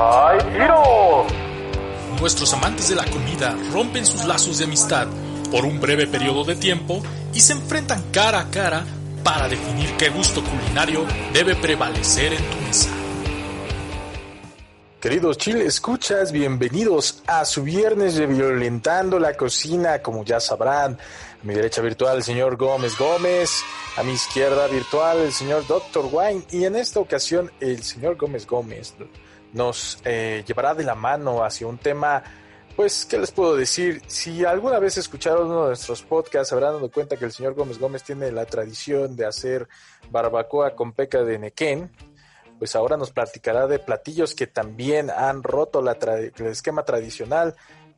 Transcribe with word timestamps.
¡Hay 0.00 0.38
tiro! 0.52 1.26
Nuestros 2.20 2.52
amantes 2.52 2.88
de 2.88 2.94
la 2.94 3.04
comida 3.06 3.56
rompen 3.72 4.06
sus 4.06 4.24
lazos 4.26 4.58
de 4.58 4.64
amistad 4.64 5.08
por 5.50 5.64
un 5.64 5.80
breve 5.80 6.06
periodo 6.06 6.44
de 6.44 6.54
tiempo 6.54 7.02
y 7.34 7.40
se 7.40 7.54
enfrentan 7.54 8.04
cara 8.12 8.38
a 8.38 8.48
cara 8.48 8.84
para 9.24 9.48
definir 9.48 9.96
qué 9.96 10.10
gusto 10.10 10.40
culinario 10.44 11.04
debe 11.32 11.56
prevalecer 11.56 12.32
en 12.32 12.38
tu 12.48 12.56
mesa. 12.64 12.90
Queridos 15.00 15.36
Chile 15.36 15.66
escuchas, 15.66 16.30
bienvenidos 16.30 17.24
a 17.26 17.44
su 17.44 17.64
viernes 17.64 18.14
de 18.14 18.26
Violentando 18.26 19.18
la 19.18 19.34
Cocina, 19.34 20.00
como 20.00 20.24
ya 20.24 20.38
sabrán. 20.38 20.92
A 20.94 21.44
mi 21.44 21.54
derecha 21.54 21.82
virtual 21.82 22.18
el 22.18 22.22
señor 22.22 22.56
Gómez 22.56 22.96
Gómez, 22.96 23.64
a 23.96 24.04
mi 24.04 24.12
izquierda 24.12 24.68
virtual 24.68 25.18
el 25.18 25.32
señor 25.32 25.66
Dr. 25.66 26.08
Wine 26.12 26.44
y 26.52 26.66
en 26.66 26.76
esta 26.76 27.00
ocasión 27.00 27.50
el 27.58 27.82
señor 27.82 28.16
Gómez 28.16 28.46
Gómez 28.46 28.94
nos 29.52 29.98
eh, 30.04 30.44
llevará 30.46 30.74
de 30.74 30.84
la 30.84 30.94
mano 30.94 31.44
hacia 31.44 31.66
un 31.66 31.78
tema, 31.78 32.22
pues, 32.76 33.06
¿qué 33.06 33.18
les 33.18 33.30
puedo 33.32 33.56
decir? 33.56 34.02
Si 34.06 34.44
alguna 34.44 34.78
vez 34.78 34.96
escucharon 34.98 35.46
uno 35.46 35.62
de 35.62 35.68
nuestros 35.68 36.02
podcasts, 36.02 36.52
habrán 36.52 36.74
dado 36.74 36.90
cuenta 36.90 37.16
que 37.16 37.24
el 37.24 37.32
señor 37.32 37.54
Gómez 37.54 37.78
Gómez 37.78 38.04
tiene 38.04 38.30
la 38.30 38.46
tradición 38.46 39.16
de 39.16 39.26
hacer 39.26 39.68
barbacoa 40.10 40.74
con 40.74 40.92
peca 40.92 41.24
de 41.24 41.38
nequén, 41.38 41.90
pues 42.58 42.74
ahora 42.76 42.96
nos 42.96 43.10
platicará 43.10 43.66
de 43.66 43.78
platillos 43.78 44.34
que 44.34 44.46
también 44.46 45.10
han 45.10 45.42
roto 45.42 45.80
la 45.80 45.92
el 45.92 46.46
esquema 46.46 46.84
tradicional, 46.84 47.54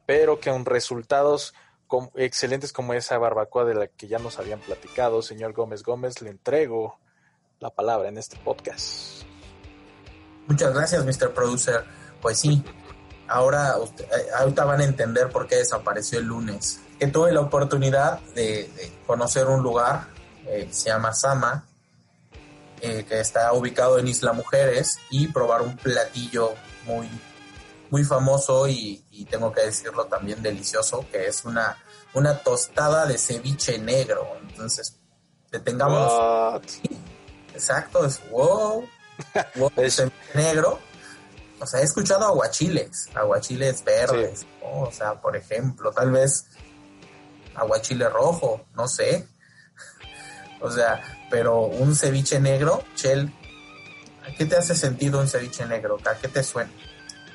pero 0.06 0.38
que 0.38 0.50
con 0.50 0.64
resultados 0.64 1.54
excelentes 2.14 2.72
como 2.72 2.94
esa 2.94 3.18
barbacoa 3.18 3.64
de 3.64 3.74
la 3.74 3.86
que 3.88 4.06
ya 4.06 4.18
nos 4.18 4.38
habían 4.38 4.60
platicado. 4.60 5.22
Señor 5.22 5.52
Gómez 5.52 5.82
Gómez, 5.82 6.22
le 6.22 6.30
entrego 6.30 6.98
la 7.58 7.70
palabra 7.70 8.08
en 8.08 8.18
este 8.18 8.36
podcast. 8.36 9.19
Muchas 10.46 10.74
gracias, 10.74 11.04
Mr. 11.04 11.32
Producer. 11.32 11.84
Pues 12.20 12.38
sí, 12.38 12.62
ahora 13.30 13.76
usted, 13.78 14.04
eh, 14.04 14.26
ahorita 14.36 14.64
van 14.64 14.80
a 14.80 14.84
entender 14.84 15.30
por 15.30 15.46
qué 15.46 15.56
desapareció 15.56 16.18
el 16.18 16.26
lunes. 16.26 16.80
Que 16.98 17.06
tuve 17.06 17.32
la 17.32 17.40
oportunidad 17.40 18.20
de, 18.34 18.70
conocer 19.06 19.46
un 19.46 19.62
lugar, 19.62 20.08
eh, 20.46 20.68
se 20.70 20.90
llama 20.90 21.14
Sama, 21.14 21.64
eh, 22.80 23.04
que 23.08 23.20
está 23.20 23.52
ubicado 23.52 23.98
en 23.98 24.08
Isla 24.08 24.32
Mujeres, 24.32 24.98
y 25.10 25.28
probar 25.28 25.62
un 25.62 25.76
platillo 25.76 26.52
muy, 26.84 27.08
muy 27.90 28.04
famoso 28.04 28.68
y, 28.68 29.04
tengo 29.30 29.52
que 29.52 29.60
decirlo 29.60 30.06
también 30.06 30.42
delicioso, 30.42 31.06
que 31.12 31.26
es 31.26 31.44
una, 31.44 31.76
una 32.14 32.38
tostada 32.38 33.06
de 33.06 33.18
ceviche 33.18 33.78
negro. 33.78 34.26
Entonces, 34.48 34.98
detengamos. 35.52 36.60
Exacto, 37.54 38.04
es 38.06 38.20
wow. 38.30 38.88
Ceviche 39.74 40.10
negro. 40.34 40.78
O 41.60 41.66
sea, 41.66 41.80
he 41.80 41.84
escuchado 41.84 42.24
aguachiles, 42.26 43.08
aguachiles 43.14 43.84
verdes, 43.84 44.46
o 44.62 44.90
sea, 44.90 45.20
por 45.20 45.36
ejemplo, 45.36 45.92
tal 45.92 46.10
vez 46.10 46.46
aguachile 47.54 48.08
rojo, 48.08 48.64
no 48.74 48.88
sé. 48.88 49.28
o 50.60 50.70
sea, 50.70 51.02
pero 51.30 51.62
un 51.62 51.94
ceviche 51.94 52.40
negro, 52.40 52.82
Chel, 52.94 53.32
¿a 54.26 54.34
qué 54.36 54.46
te 54.46 54.56
hace 54.56 54.74
sentido 54.74 55.20
un 55.20 55.28
ceviche 55.28 55.66
negro? 55.66 55.98
¿A 56.10 56.14
qué 56.16 56.28
te 56.28 56.42
suena? 56.42 56.70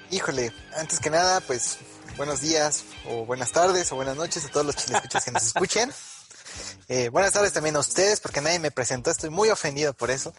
Híjole, 0.09 0.51
antes 0.75 0.99
que 0.99 1.09
nada, 1.09 1.39
pues 1.41 1.77
buenos 2.17 2.41
días 2.41 2.83
o 3.09 3.25
buenas 3.25 3.51
tardes 3.51 3.91
o 3.91 3.95
buenas 3.95 4.15
noches 4.15 4.45
a 4.45 4.49
todos 4.49 4.65
los 4.65 4.75
escuchas 4.75 5.23
que 5.23 5.31
nos 5.31 5.43
escuchen. 5.47 5.91
Eh, 6.87 7.09
buenas 7.09 7.31
tardes 7.31 7.53
también 7.53 7.75
a 7.75 7.79
ustedes 7.79 8.19
porque 8.19 8.41
nadie 8.41 8.59
me 8.59 8.71
presentó, 8.71 9.11
estoy 9.11 9.29
muy 9.29 9.49
ofendido 9.49 9.93
por 9.93 10.11
eso. 10.11 10.33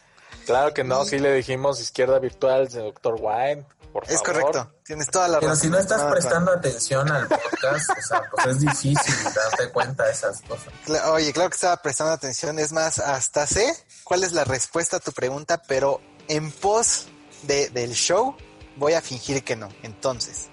Claro 0.47 0.73
que 0.73 0.85
no, 0.85 1.05
sí 1.05 1.19
le 1.19 1.33
dijimos 1.33 1.81
izquierda 1.81 2.19
virtual, 2.21 2.69
doctor 2.69 3.17
Wine, 3.21 3.67
por 3.93 4.07
favor. 4.07 4.15
Es 4.15 4.23
correcto, 4.23 4.73
tienes 4.85 5.11
toda 5.11 5.27
la 5.27 5.41
razón. 5.41 5.49
Pero 5.49 5.57
si 5.57 5.69
no 5.71 5.79
estás 5.79 6.03
prestando 6.05 6.53
atención 6.53 7.11
al 7.11 7.27
podcast, 7.27 7.91
o 7.91 8.03
sea, 8.03 8.23
pues 8.31 8.47
es 8.47 8.61
difícil 8.61 9.15
darte 9.35 9.71
cuenta 9.73 10.05
de 10.05 10.13
esas 10.13 10.41
cosas. 10.43 10.73
Oye, 11.09 11.33
claro 11.33 11.51
que 11.51 11.57
estaba 11.57 11.77
prestando 11.83 12.13
atención, 12.13 12.59
es 12.61 12.73
más, 12.73 13.01
hasta 13.01 13.47
sé 13.47 13.75
cuál 14.05 14.23
es 14.23 14.33
la 14.33 14.45
respuesta 14.45 14.99
a 14.99 15.01
tu 15.01 15.13
pregunta, 15.13 15.61
pero 15.67 16.01
en 16.29 16.53
pos 16.53 17.09
de, 17.43 17.69
del 17.71 17.93
show 17.95 18.37
voy 18.77 18.93
a 18.93 19.01
fingir 19.01 19.43
que 19.43 19.57
no. 19.57 19.69
Entonces, 19.83 20.47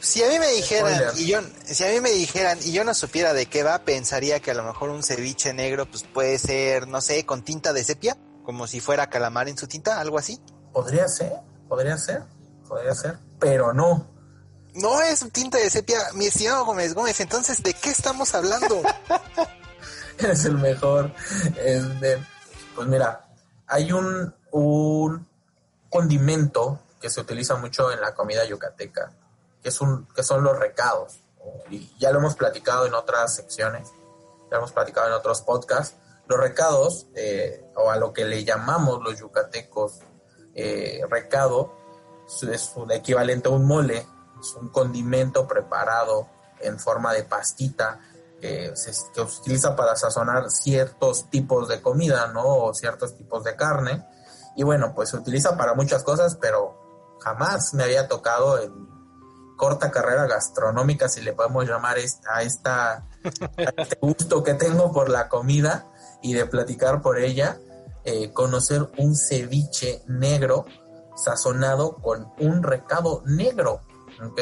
si 0.00 0.22
a 0.22 0.28
mí 0.28 0.38
me 0.38 0.48
dijeran 0.48 1.02
y 1.16 1.26
yo 1.26 1.40
si 1.64 1.84
a 1.84 1.88
mí 1.88 2.00
me 2.00 2.10
dijeran 2.10 2.58
y 2.62 2.72
yo 2.72 2.84
no 2.84 2.94
supiera 2.94 3.34
de 3.34 3.46
qué 3.46 3.62
va, 3.62 3.80
pensaría 3.80 4.40
que 4.40 4.52
a 4.52 4.54
lo 4.54 4.62
mejor 4.62 4.90
un 4.90 5.02
ceviche 5.02 5.52
negro 5.52 5.86
pues 5.86 6.04
puede 6.04 6.38
ser, 6.38 6.86
no 6.86 7.00
sé, 7.00 7.26
con 7.26 7.42
tinta 7.42 7.72
de 7.72 7.84
sepia, 7.84 8.16
como 8.46 8.68
si 8.68 8.78
fuera 8.78 9.10
calamar 9.10 9.48
en 9.48 9.58
su 9.58 9.66
tinta, 9.66 10.00
algo 10.00 10.18
así. 10.18 10.40
Podría 10.72 11.08
ser, 11.08 11.32
podría 11.68 11.98
ser, 11.98 12.22
podría 12.68 12.94
ser, 12.94 13.18
pero 13.40 13.74
no. 13.74 14.06
No 14.74 15.00
es 15.02 15.26
tinta 15.32 15.58
de 15.58 15.68
sepia, 15.68 15.98
mi 16.14 16.26
estimado 16.26 16.64
Gómez 16.64 16.94
Gómez, 16.94 17.18
entonces 17.20 17.60
¿de 17.62 17.74
qué 17.74 17.90
estamos 17.90 18.34
hablando? 18.36 18.82
es 20.18 20.44
el 20.44 20.58
mejor. 20.58 21.12
pues 22.74 22.86
mira, 22.86 23.26
hay 23.66 23.90
un, 23.90 24.32
un 24.52 25.28
condimento 25.90 26.78
que 27.00 27.10
se 27.10 27.20
utiliza 27.20 27.56
mucho 27.56 27.90
en 27.90 28.00
la 28.00 28.14
comida 28.14 28.44
yucateca, 28.44 29.12
que, 29.60 29.70
es 29.70 29.80
un, 29.80 30.06
que 30.14 30.22
son 30.22 30.44
los 30.44 30.56
recados. 30.56 31.20
Y 31.68 31.92
ya 31.98 32.12
lo 32.12 32.18
hemos 32.20 32.36
platicado 32.36 32.86
en 32.86 32.94
otras 32.94 33.34
secciones, 33.34 33.88
ya 34.50 34.52
lo 34.52 34.58
hemos 34.58 34.72
platicado 34.72 35.08
en 35.08 35.14
otros 35.14 35.42
podcasts. 35.42 35.96
Los 36.26 36.40
recados, 36.40 37.06
eh, 37.14 37.64
o 37.76 37.90
a 37.90 37.96
lo 37.96 38.12
que 38.12 38.24
le 38.24 38.44
llamamos 38.44 39.00
los 39.02 39.18
yucatecos 39.18 40.00
eh, 40.54 41.00
recado, 41.08 41.72
es 42.26 42.72
un 42.74 42.90
equivalente 42.90 43.48
a 43.48 43.52
un 43.52 43.64
mole, 43.64 44.06
es 44.40 44.54
un 44.54 44.68
condimento 44.70 45.46
preparado 45.46 46.28
en 46.60 46.78
forma 46.78 47.12
de 47.12 47.24
pastita 47.24 48.00
que 48.40 48.72
se, 48.74 48.92
que 49.14 49.20
utiliza 49.20 49.76
para 49.76 49.96
sazonar 49.96 50.50
ciertos 50.50 51.30
tipos 51.30 51.68
de 51.68 51.80
comida, 51.80 52.28
¿no? 52.28 52.44
O 52.44 52.74
ciertos 52.74 53.16
tipos 53.16 53.44
de 53.44 53.54
carne. 53.56 54.06
Y 54.56 54.64
bueno, 54.64 54.94
pues 54.94 55.10
se 55.10 55.16
utiliza 55.16 55.56
para 55.56 55.74
muchas 55.74 56.02
cosas, 56.02 56.36
pero 56.40 57.18
jamás 57.20 57.74
me 57.74 57.84
había 57.84 58.08
tocado 58.08 58.60
en 58.60 58.72
corta 59.56 59.90
carrera 59.90 60.26
gastronómica, 60.26 61.08
si 61.08 61.22
le 61.22 61.32
podemos 61.32 61.66
llamar 61.66 61.96
a, 61.96 62.42
esta, 62.42 63.06
este 63.76 63.98
gusto 64.00 64.42
que 64.42 64.54
tengo 64.54 64.92
por 64.92 65.08
la 65.08 65.28
comida 65.28 65.86
y 66.22 66.34
de 66.34 66.46
platicar 66.46 67.02
por 67.02 67.18
ella, 67.18 67.58
eh, 68.04 68.32
conocer 68.32 68.88
un 68.98 69.16
ceviche 69.16 70.02
negro 70.06 70.66
sazonado 71.16 71.96
con 71.96 72.32
un 72.38 72.62
recado 72.62 73.22
negro, 73.26 73.82
¿ok? 74.22 74.40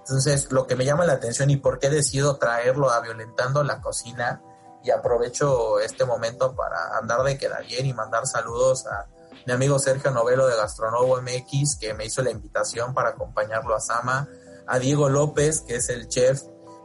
Entonces, 0.00 0.50
lo 0.50 0.66
que 0.66 0.76
me 0.76 0.84
llama 0.84 1.04
la 1.04 1.14
atención 1.14 1.50
y 1.50 1.56
por 1.56 1.78
qué 1.78 1.88
decido 1.88 2.36
traerlo 2.36 2.90
a 2.90 3.00
Violentando 3.00 3.62
la 3.62 3.80
Cocina, 3.80 4.42
y 4.82 4.90
aprovecho 4.90 5.78
este 5.80 6.04
momento 6.04 6.54
para 6.54 6.96
andar 6.96 7.22
de 7.22 7.38
quedar 7.38 7.64
bien 7.66 7.86
y 7.86 7.92
mandar 7.92 8.26
saludos 8.26 8.86
a 8.86 9.06
mi 9.46 9.52
amigo 9.52 9.78
Sergio 9.78 10.10
Novelo 10.10 10.46
de 10.46 10.56
Gastronovo 10.56 11.20
MX, 11.20 11.76
que 11.76 11.94
me 11.94 12.04
hizo 12.04 12.22
la 12.22 12.30
invitación 12.30 12.94
para 12.94 13.10
acompañarlo 13.10 13.74
a 13.74 13.80
Sama, 13.80 14.28
a 14.66 14.78
Diego 14.78 15.08
López, 15.08 15.62
que 15.62 15.76
es 15.76 15.88
el 15.88 16.08
chef 16.08 16.42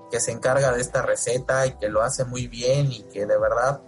que 0.09 0.19
se 0.19 0.31
encarga 0.31 0.72
de 0.72 0.81
esta 0.81 1.02
receta 1.02 1.66
y 1.66 1.78
que 1.78 1.90
lo 1.90 2.02
hace 2.02 2.24
muy 2.25 2.47
bien 2.47 2.92
y 2.92 3.03
que 3.03 3.25
de 3.25 3.38
verdad 3.38 3.81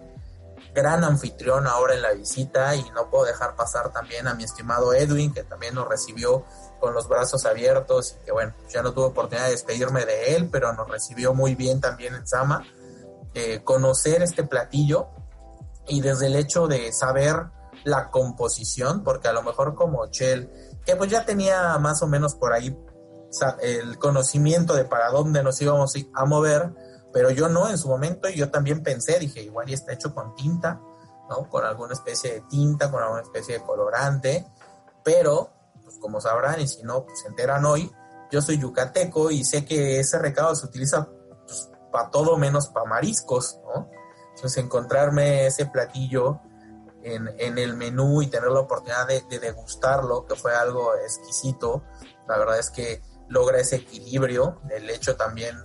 gran 0.78 1.04
anfitrión 1.04 1.66
ahora 1.66 1.96
en 1.96 2.04
la 2.04 2.12
visita 2.12 2.76
y 2.76 2.88
no 2.92 3.10
puedo 3.10 3.26
dejar 3.26 3.56
pasar 3.56 3.92
también 3.92 4.28
a 4.28 4.36
mi 4.36 4.44
estimado 4.44 4.94
Edwin 4.94 5.34
que 5.34 5.42
también 5.42 5.74
nos 5.74 5.88
recibió 5.88 6.46
con 6.80 6.94
los 6.94 7.08
brazos 7.08 7.48
abiertos 7.48 8.16
y 8.22 8.26
que 8.26 8.32
bueno, 8.32 8.54
ya 8.70 8.84
no 8.84 8.94
tuve 8.94 9.06
oportunidad 9.06 9.46
de 9.46 9.54
despedirme 9.54 10.06
de 10.06 10.36
él, 10.36 10.50
pero 10.52 10.72
nos 10.74 10.88
recibió 10.88 11.34
muy 11.34 11.56
bien 11.56 11.82
también 11.82 12.14
en 12.14 12.28
Sama. 12.28 12.64
Eh, 13.34 13.64
conocer 13.64 14.22
este 14.22 14.44
platillo 14.44 15.08
y 15.88 16.02
desde 16.02 16.28
el 16.28 16.36
hecho 16.36 16.68
de 16.68 16.94
saber 16.94 17.48
la 17.84 18.12
composición, 18.12 19.04
porque 19.04 19.30
a 19.30 19.34
lo 19.34 19.42
mejor 19.42 19.74
como 19.74 20.06
Chell, 20.12 20.48
que 20.86 20.96
pues 20.96 21.10
ya 21.10 21.26
tenía 21.26 21.76
más 21.80 22.04
o 22.04 22.08
menos 22.08 22.36
por 22.36 22.54
ahí 22.54 22.78
el 23.64 23.98
conocimiento 23.98 24.76
de 24.76 24.86
para 24.86 25.10
dónde 25.10 25.42
nos 25.42 25.60
íbamos 25.60 25.96
a 26.14 26.26
mover, 26.26 26.72
pero 27.14 27.32
yo 27.32 27.50
no 27.50 27.70
en 27.70 27.78
su 27.78 27.88
momento, 27.88 28.30
y 28.30 28.36
yo 28.36 28.50
también 28.50 28.84
pensé, 28.84 29.20
dije, 29.20 29.42
igual 29.42 29.70
y 29.70 29.74
está 29.74 29.94
hecho 29.94 30.14
con 30.14 30.36
tinta, 30.36 30.80
¿no? 31.30 31.50
Con 31.50 31.66
alguna 31.66 31.94
especie 31.94 32.34
de 32.34 32.42
tinta, 32.42 32.92
con 32.92 33.02
alguna 33.02 33.22
especie 33.22 33.60
de 33.60 33.64
colorante, 33.64 34.48
pero, 35.04 35.52
pues 35.84 35.98
como 36.00 36.20
sabrán, 36.22 36.60
y 36.62 36.68
si 36.68 36.84
no, 36.84 37.06
pues 37.06 37.20
se 37.22 37.28
enteran 37.28 37.66
hoy, 37.66 37.92
yo 38.32 38.42
soy 38.42 38.58
yucateco 38.58 39.32
y 39.32 39.44
sé 39.44 39.66
que 39.66 40.00
ese 40.00 40.20
recado 40.20 40.56
se 40.56 40.66
utiliza 40.66 41.08
pues, 41.46 41.70
para 41.92 42.10
todo 42.10 42.38
menos 42.38 42.68
para 42.68 42.86
mariscos, 42.86 43.60
¿no? 43.64 43.90
Entonces 44.36 44.64
encontrarme 44.64 45.48
ese 45.48 45.66
platillo 45.66 46.42
en, 47.04 47.58
el 47.58 47.76
menú 47.76 48.22
y 48.22 48.28
tener 48.28 48.50
la 48.50 48.60
oportunidad 48.60 49.08
de, 49.08 49.40
degustarlo, 49.40 50.26
que 50.26 50.36
fue 50.36 50.54
algo 50.56 50.94
exquisito. 50.96 51.84
La 52.28 52.38
verdad 52.38 52.60
es 52.60 52.70
que 52.70 53.02
logra 53.30 53.60
ese 53.60 53.78
equilibrio. 53.78 54.62
El 54.70 54.90
hecho 54.90 55.16
también 55.16 55.58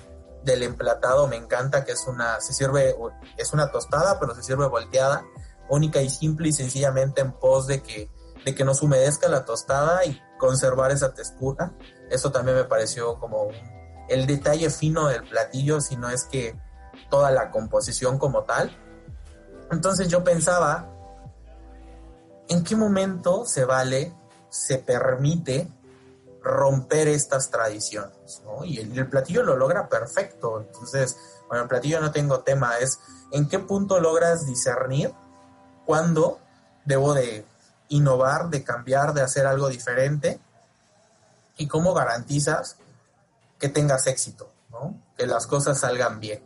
del 0.44 0.62
emplatado 0.62 1.26
me 1.26 1.36
encanta, 1.36 1.84
que 1.84 1.92
es 1.92 2.06
una, 2.06 2.40
se 2.40 2.52
sirve, 2.52 2.96
es 3.36 3.52
una 3.52 3.70
tostada, 3.70 4.18
pero 4.18 4.34
se 4.34 4.42
sirve 4.42 4.66
volteada, 4.66 5.24
única 5.68 6.00
y 6.02 6.10
simple 6.10 6.48
y 6.48 6.52
sencillamente 6.52 7.20
en 7.20 7.32
pos 7.32 7.66
de 7.66 7.82
que 7.82 8.10
de 8.44 8.54
que 8.54 8.64
nos 8.64 8.82
humedezca 8.82 9.28
la 9.28 9.44
tostada 9.44 10.04
y 10.04 10.20
conservar 10.38 10.90
esa 10.90 11.14
textura. 11.14 11.72
Eso 12.10 12.32
también 12.32 12.56
me 12.56 12.64
pareció 12.64 13.18
como 13.18 13.48
el 14.08 14.26
detalle 14.26 14.70
fino 14.70 15.08
del 15.08 15.22
platillo, 15.24 15.80
si 15.80 15.96
no 15.96 16.10
es 16.10 16.24
que 16.24 16.58
toda 17.10 17.30
la 17.30 17.50
composición 17.50 18.18
como 18.18 18.44
tal. 18.44 18.76
Entonces 19.70 20.08
yo 20.08 20.24
pensaba, 20.24 20.90
¿en 22.48 22.64
qué 22.64 22.76
momento 22.76 23.44
se 23.46 23.64
vale, 23.64 24.14
se 24.48 24.78
permite 24.78 25.68
romper 26.42 27.08
estas 27.08 27.50
tradiciones? 27.50 28.42
Y 28.64 28.78
el, 28.78 29.08
platillo 29.08 29.42
lo 29.42 29.56
logra 29.56 29.88
perfecto. 29.88 30.60
Entonces, 30.60 31.16
bueno, 31.48 31.64
el 31.64 31.68
platillo 31.68 32.00
no 32.00 32.10
tengo 32.12 32.40
tema, 32.40 32.78
es 32.78 33.00
en 33.30 33.48
qué 33.48 33.58
punto 33.58 34.00
logras 34.00 34.46
discernir 34.46 35.12
cuándo 35.86 36.40
debo 36.84 37.14
de 37.14 37.44
innovar, 37.88 38.48
de 38.48 38.64
cambiar, 38.64 39.14
de 39.14 39.22
hacer 39.22 39.46
algo 39.46 39.68
diferente 39.68 40.40
y 41.56 41.68
cómo 41.68 41.94
garantizas 41.94 42.76
que 43.58 43.68
tengas 43.68 44.06
éxito, 44.06 44.52
que 45.16 45.26
las 45.26 45.46
cosas 45.46 45.78
salgan 45.80 46.18
bien. 46.18 46.42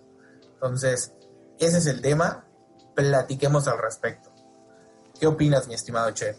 Entonces, 0.54 1.12
ese 1.58 1.78
es 1.78 1.87
el 1.87 2.02
tema, 2.02 2.44
platiquemos 2.94 3.69
al 3.69 3.78
respecto. 3.78 4.31
¿Qué 5.19 5.26
opinas, 5.26 5.66
mi 5.69 5.75
estimado 5.75 6.10
chef? 6.10 6.37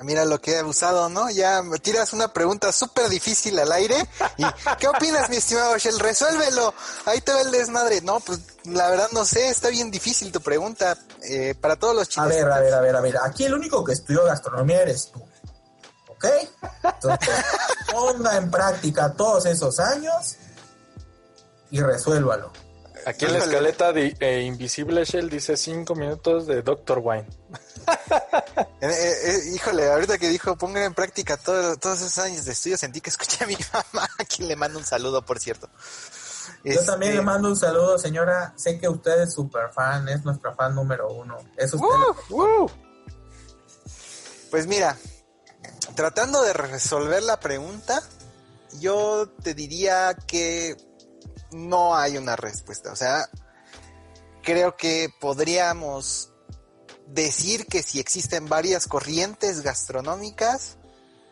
Ah, 0.00 0.02
mira 0.02 0.24
lo 0.24 0.40
que 0.40 0.52
he 0.52 0.58
abusado, 0.58 1.10
¿no? 1.10 1.28
Ya 1.28 1.60
me 1.62 1.78
tiras 1.78 2.14
una 2.14 2.32
pregunta 2.32 2.72
súper 2.72 3.10
difícil 3.10 3.58
al 3.58 3.70
aire. 3.70 3.96
Y, 4.38 4.44
¿Qué 4.78 4.88
opinas, 4.88 5.28
mi 5.28 5.36
estimado 5.36 5.76
Shell? 5.76 5.98
Resuélvelo. 5.98 6.72
Ahí 7.04 7.20
te 7.20 7.34
va 7.34 7.42
el 7.42 7.50
desmadre. 7.50 8.00
No, 8.00 8.18
pues 8.20 8.40
la 8.64 8.88
verdad 8.88 9.08
no 9.12 9.26
sé, 9.26 9.48
está 9.48 9.68
bien 9.68 9.90
difícil 9.90 10.32
tu 10.32 10.40
pregunta. 10.40 10.96
Eh, 11.22 11.54
para 11.60 11.76
todos 11.76 11.94
los 11.94 12.08
chicos. 12.08 12.24
A 12.24 12.28
ver, 12.34 12.50
a 12.50 12.60
ver, 12.60 12.72
a 12.72 12.80
ver, 12.80 12.96
a 12.96 13.00
ver. 13.02 13.18
Aquí 13.22 13.44
el 13.44 13.52
único 13.52 13.84
que 13.84 13.92
estudió 13.92 14.24
gastronomía 14.24 14.80
eres 14.80 15.10
tú. 15.12 15.22
¿Ok? 16.08 16.24
Entonces, 16.82 17.34
ponga 17.92 18.38
en 18.38 18.50
práctica 18.50 19.12
todos 19.12 19.44
esos 19.44 19.78
años 19.80 20.36
y 21.70 21.78
resuélvalo. 21.82 22.50
Aquí 23.06 23.24
en 23.24 23.32
la 23.32 23.38
escaleta 23.38 23.92
de 23.92 24.16
eh, 24.20 24.42
Invisible 24.42 25.04
Shell 25.04 25.30
dice 25.30 25.56
5 25.56 25.94
minutos 25.94 26.46
de 26.46 26.62
Doctor 26.62 27.00
Wine. 27.02 27.26
Eh, 28.82 28.88
eh, 28.88 29.38
híjole, 29.54 29.90
ahorita 29.90 30.16
que 30.16 30.28
dijo 30.28 30.56
pongan 30.56 30.84
en 30.84 30.94
práctica 30.94 31.36
todos 31.36 32.00
esos 32.00 32.18
años 32.18 32.46
de 32.46 32.52
estudio, 32.52 32.78
sentí 32.78 33.02
que 33.02 33.10
escuché 33.10 33.44
a 33.44 33.46
mi 33.46 33.56
mamá, 33.92 34.08
a 34.18 34.24
quien 34.24 34.48
le 34.48 34.56
mando 34.56 34.78
un 34.78 34.86
saludo, 34.86 35.22
por 35.22 35.38
cierto. 35.38 35.68
Yo 36.64 36.82
también 36.84 37.12
le 37.12 37.18
este, 37.18 37.26
mando 37.26 37.48
un 37.48 37.56
saludo, 37.56 37.98
señora. 37.98 38.54
Sé 38.56 38.78
que 38.78 38.88
usted 38.88 39.22
es 39.22 39.34
súper 39.34 39.70
fan, 39.70 40.08
es 40.08 40.24
nuestra 40.24 40.54
fan 40.54 40.74
número 40.74 41.12
uno. 41.12 41.36
Es 41.58 41.74
usted. 41.74 41.88
Pues 44.50 44.66
mira, 44.66 44.96
tratando 45.94 46.42
de 46.42 46.54
resolver 46.54 47.22
la 47.22 47.38
pregunta, 47.38 48.02
yo 48.80 49.28
te 49.42 49.52
diría 49.52 50.16
que 50.26 50.76
no 51.52 51.96
hay 51.96 52.16
una 52.16 52.36
respuesta. 52.36 52.92
O 52.92 52.96
sea, 52.96 53.28
creo 54.42 54.76
que 54.76 55.08
podríamos 55.20 56.32
decir 57.06 57.66
que 57.66 57.82
si 57.82 58.00
existen 58.00 58.48
varias 58.48 58.86
corrientes 58.86 59.62
gastronómicas, 59.62 60.76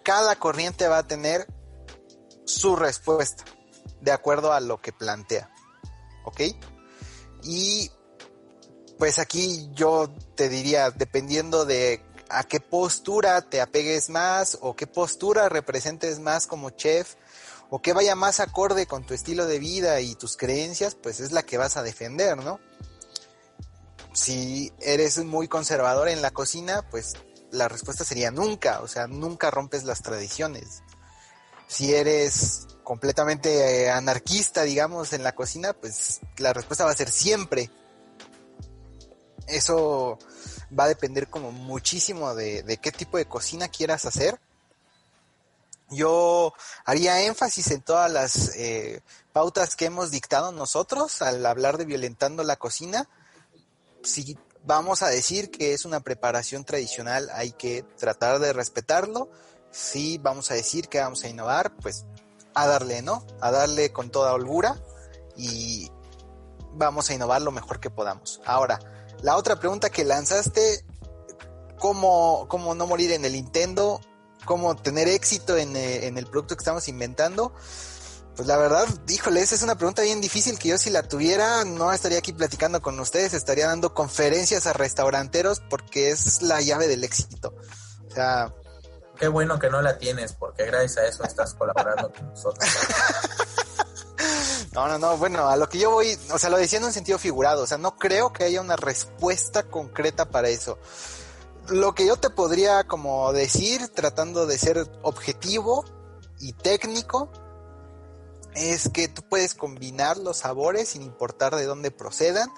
cada 0.02 0.36
corriente 0.36 0.88
va 0.88 0.98
a 0.98 1.06
tener 1.06 1.46
su 2.44 2.76
respuesta 2.76 3.44
de 4.00 4.12
acuerdo 4.12 4.52
a 4.52 4.60
lo 4.60 4.80
que 4.80 4.92
plantea. 4.92 5.50
¿Ok? 6.24 6.40
Y 7.42 7.90
pues 8.98 9.18
aquí 9.18 9.68
yo 9.72 10.10
te 10.34 10.48
diría, 10.48 10.90
dependiendo 10.90 11.64
de 11.64 12.04
a 12.28 12.44
qué 12.44 12.60
postura 12.60 13.42
te 13.42 13.60
apegues 13.60 14.10
más 14.10 14.58
o 14.60 14.76
qué 14.76 14.86
postura 14.86 15.48
representes 15.48 16.18
más 16.18 16.46
como 16.46 16.70
chef, 16.70 17.14
o 17.70 17.82
que 17.82 17.92
vaya 17.92 18.14
más 18.14 18.40
acorde 18.40 18.86
con 18.86 19.04
tu 19.04 19.14
estilo 19.14 19.46
de 19.46 19.58
vida 19.58 20.00
y 20.00 20.14
tus 20.14 20.36
creencias, 20.36 20.94
pues 20.94 21.20
es 21.20 21.32
la 21.32 21.42
que 21.42 21.58
vas 21.58 21.76
a 21.76 21.82
defender, 21.82 22.36
¿no? 22.38 22.60
Si 24.12 24.72
eres 24.80 25.18
muy 25.24 25.48
conservador 25.48 26.08
en 26.08 26.22
la 26.22 26.30
cocina, 26.30 26.82
pues 26.90 27.14
la 27.50 27.68
respuesta 27.68 28.04
sería 28.04 28.30
nunca, 28.30 28.80
o 28.80 28.88
sea, 28.88 29.06
nunca 29.06 29.50
rompes 29.50 29.84
las 29.84 30.02
tradiciones. 30.02 30.82
Si 31.66 31.94
eres 31.94 32.66
completamente 32.82 33.84
eh, 33.84 33.90
anarquista, 33.90 34.62
digamos, 34.62 35.12
en 35.12 35.22
la 35.22 35.34
cocina, 35.34 35.74
pues 35.74 36.20
la 36.38 36.54
respuesta 36.54 36.84
va 36.84 36.90
a 36.90 36.96
ser 36.96 37.10
siempre. 37.10 37.70
Eso 39.46 40.18
va 40.76 40.84
a 40.84 40.88
depender 40.88 41.28
como 41.28 41.52
muchísimo 41.52 42.34
de, 42.34 42.62
de 42.62 42.78
qué 42.78 42.92
tipo 42.92 43.18
de 43.18 43.26
cocina 43.26 43.68
quieras 43.68 44.06
hacer 44.06 44.40
yo 45.90 46.52
haría 46.84 47.22
énfasis 47.22 47.70
en 47.70 47.82
todas 47.82 48.10
las 48.10 48.54
eh, 48.56 49.02
pautas 49.32 49.76
que 49.76 49.86
hemos 49.86 50.10
dictado 50.10 50.52
nosotros 50.52 51.22
al 51.22 51.44
hablar 51.46 51.78
de 51.78 51.84
violentando 51.84 52.42
la 52.44 52.56
cocina. 52.56 53.08
Si 54.02 54.38
vamos 54.64 55.02
a 55.02 55.08
decir 55.08 55.50
que 55.50 55.72
es 55.72 55.84
una 55.84 56.00
preparación 56.00 56.64
tradicional, 56.64 57.30
hay 57.32 57.52
que 57.52 57.84
tratar 57.96 58.38
de 58.38 58.52
respetarlo. 58.52 59.30
Si 59.70 60.18
vamos 60.18 60.50
a 60.50 60.54
decir 60.54 60.88
que 60.88 61.00
vamos 61.00 61.24
a 61.24 61.28
innovar, 61.28 61.74
pues 61.76 62.04
a 62.54 62.66
darle, 62.66 63.02
¿no? 63.02 63.24
A 63.40 63.50
darle 63.50 63.92
con 63.92 64.10
toda 64.10 64.34
holgura 64.34 64.76
y 65.36 65.90
vamos 66.72 67.08
a 67.08 67.14
innovar 67.14 67.42
lo 67.42 67.52
mejor 67.52 67.80
que 67.80 67.90
podamos. 67.90 68.40
Ahora, 68.44 68.78
la 69.22 69.36
otra 69.36 69.58
pregunta 69.58 69.90
que 69.90 70.04
lanzaste, 70.04 70.84
¿cómo, 71.78 72.46
cómo 72.48 72.74
no 72.74 72.86
morir 72.86 73.12
en 73.12 73.24
el 73.24 73.32
Nintendo? 73.32 74.00
Cómo 74.44 74.76
tener 74.76 75.08
éxito 75.08 75.56
eh, 75.56 76.06
en, 76.06 76.18
el 76.18 76.26
producto 76.26 76.56
que 76.56 76.60
estamos 76.60 76.88
inventando. 76.88 77.52
Pues 78.36 78.46
la 78.46 78.56
verdad, 78.56 78.86
híjole, 79.08 79.40
esa 79.40 79.56
es 79.56 79.62
una 79.62 79.76
pregunta 79.76 80.02
bien 80.02 80.20
difícil 80.20 80.58
que 80.58 80.68
yo 80.68 80.78
si 80.78 80.90
la 80.90 81.02
tuviera 81.02 81.64
no 81.64 81.92
estaría 81.92 82.18
aquí 82.18 82.32
platicando 82.32 82.80
con 82.80 82.98
ustedes, 83.00 83.34
estaría 83.34 83.66
dando 83.66 83.94
conferencias 83.94 84.66
a 84.66 84.72
restauranteros 84.72 85.60
porque 85.68 86.10
es 86.10 86.42
la 86.42 86.60
llave 86.60 86.86
del 86.86 87.02
éxito. 87.04 87.54
O 88.08 88.14
sea... 88.14 88.54
Qué 89.18 89.26
bueno 89.26 89.58
que 89.58 89.68
no 89.68 89.82
la 89.82 89.98
tienes 89.98 90.32
porque 90.32 90.66
gracias 90.66 90.98
a 90.98 91.06
eso 91.08 91.24
estás 91.24 91.54
colaborando 91.54 92.12
con 92.12 92.28
nosotros. 92.28 92.68
No, 94.72 94.86
no, 94.86 94.98
no, 94.98 95.16
bueno, 95.16 95.48
a 95.48 95.56
lo 95.56 95.68
que 95.68 95.78
yo 95.78 95.90
voy, 95.90 96.16
o 96.30 96.38
sea, 96.38 96.50
lo 96.50 96.56
decía 96.56 96.78
en 96.78 96.84
un 96.84 96.92
sentido 96.92 97.18
figurado, 97.18 97.62
o 97.62 97.66
sea, 97.66 97.78
no 97.78 97.96
creo 97.96 98.32
que 98.32 98.44
haya 98.44 98.60
una 98.60 98.76
respuesta 98.76 99.64
concreta 99.64 100.26
para 100.26 100.48
eso 100.50 100.78
lo 101.68 101.94
que 101.94 102.06
yo 102.06 102.16
te 102.16 102.30
podría 102.30 102.84
como 102.84 103.32
decir, 103.32 103.88
tratando 103.88 104.46
de 104.46 104.58
ser 104.58 104.86
objetivo 105.02 105.84
y 106.40 106.52
técnico, 106.52 107.30
es 108.54 108.88
que 108.88 109.08
tú 109.08 109.22
puedes 109.22 109.54
combinar 109.54 110.16
los 110.16 110.38
sabores 110.38 110.90
sin 110.90 111.02
importar 111.02 111.54
de 111.54 111.64
dónde 111.64 111.90
procedan 111.90 112.50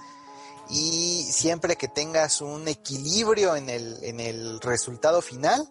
y 0.68 1.24
siempre 1.30 1.76
que 1.76 1.88
tengas 1.88 2.40
un 2.40 2.68
equilibrio 2.68 3.56
en 3.56 3.68
el, 3.68 3.98
en 4.02 4.20
el 4.20 4.60
resultado 4.60 5.20
final, 5.20 5.68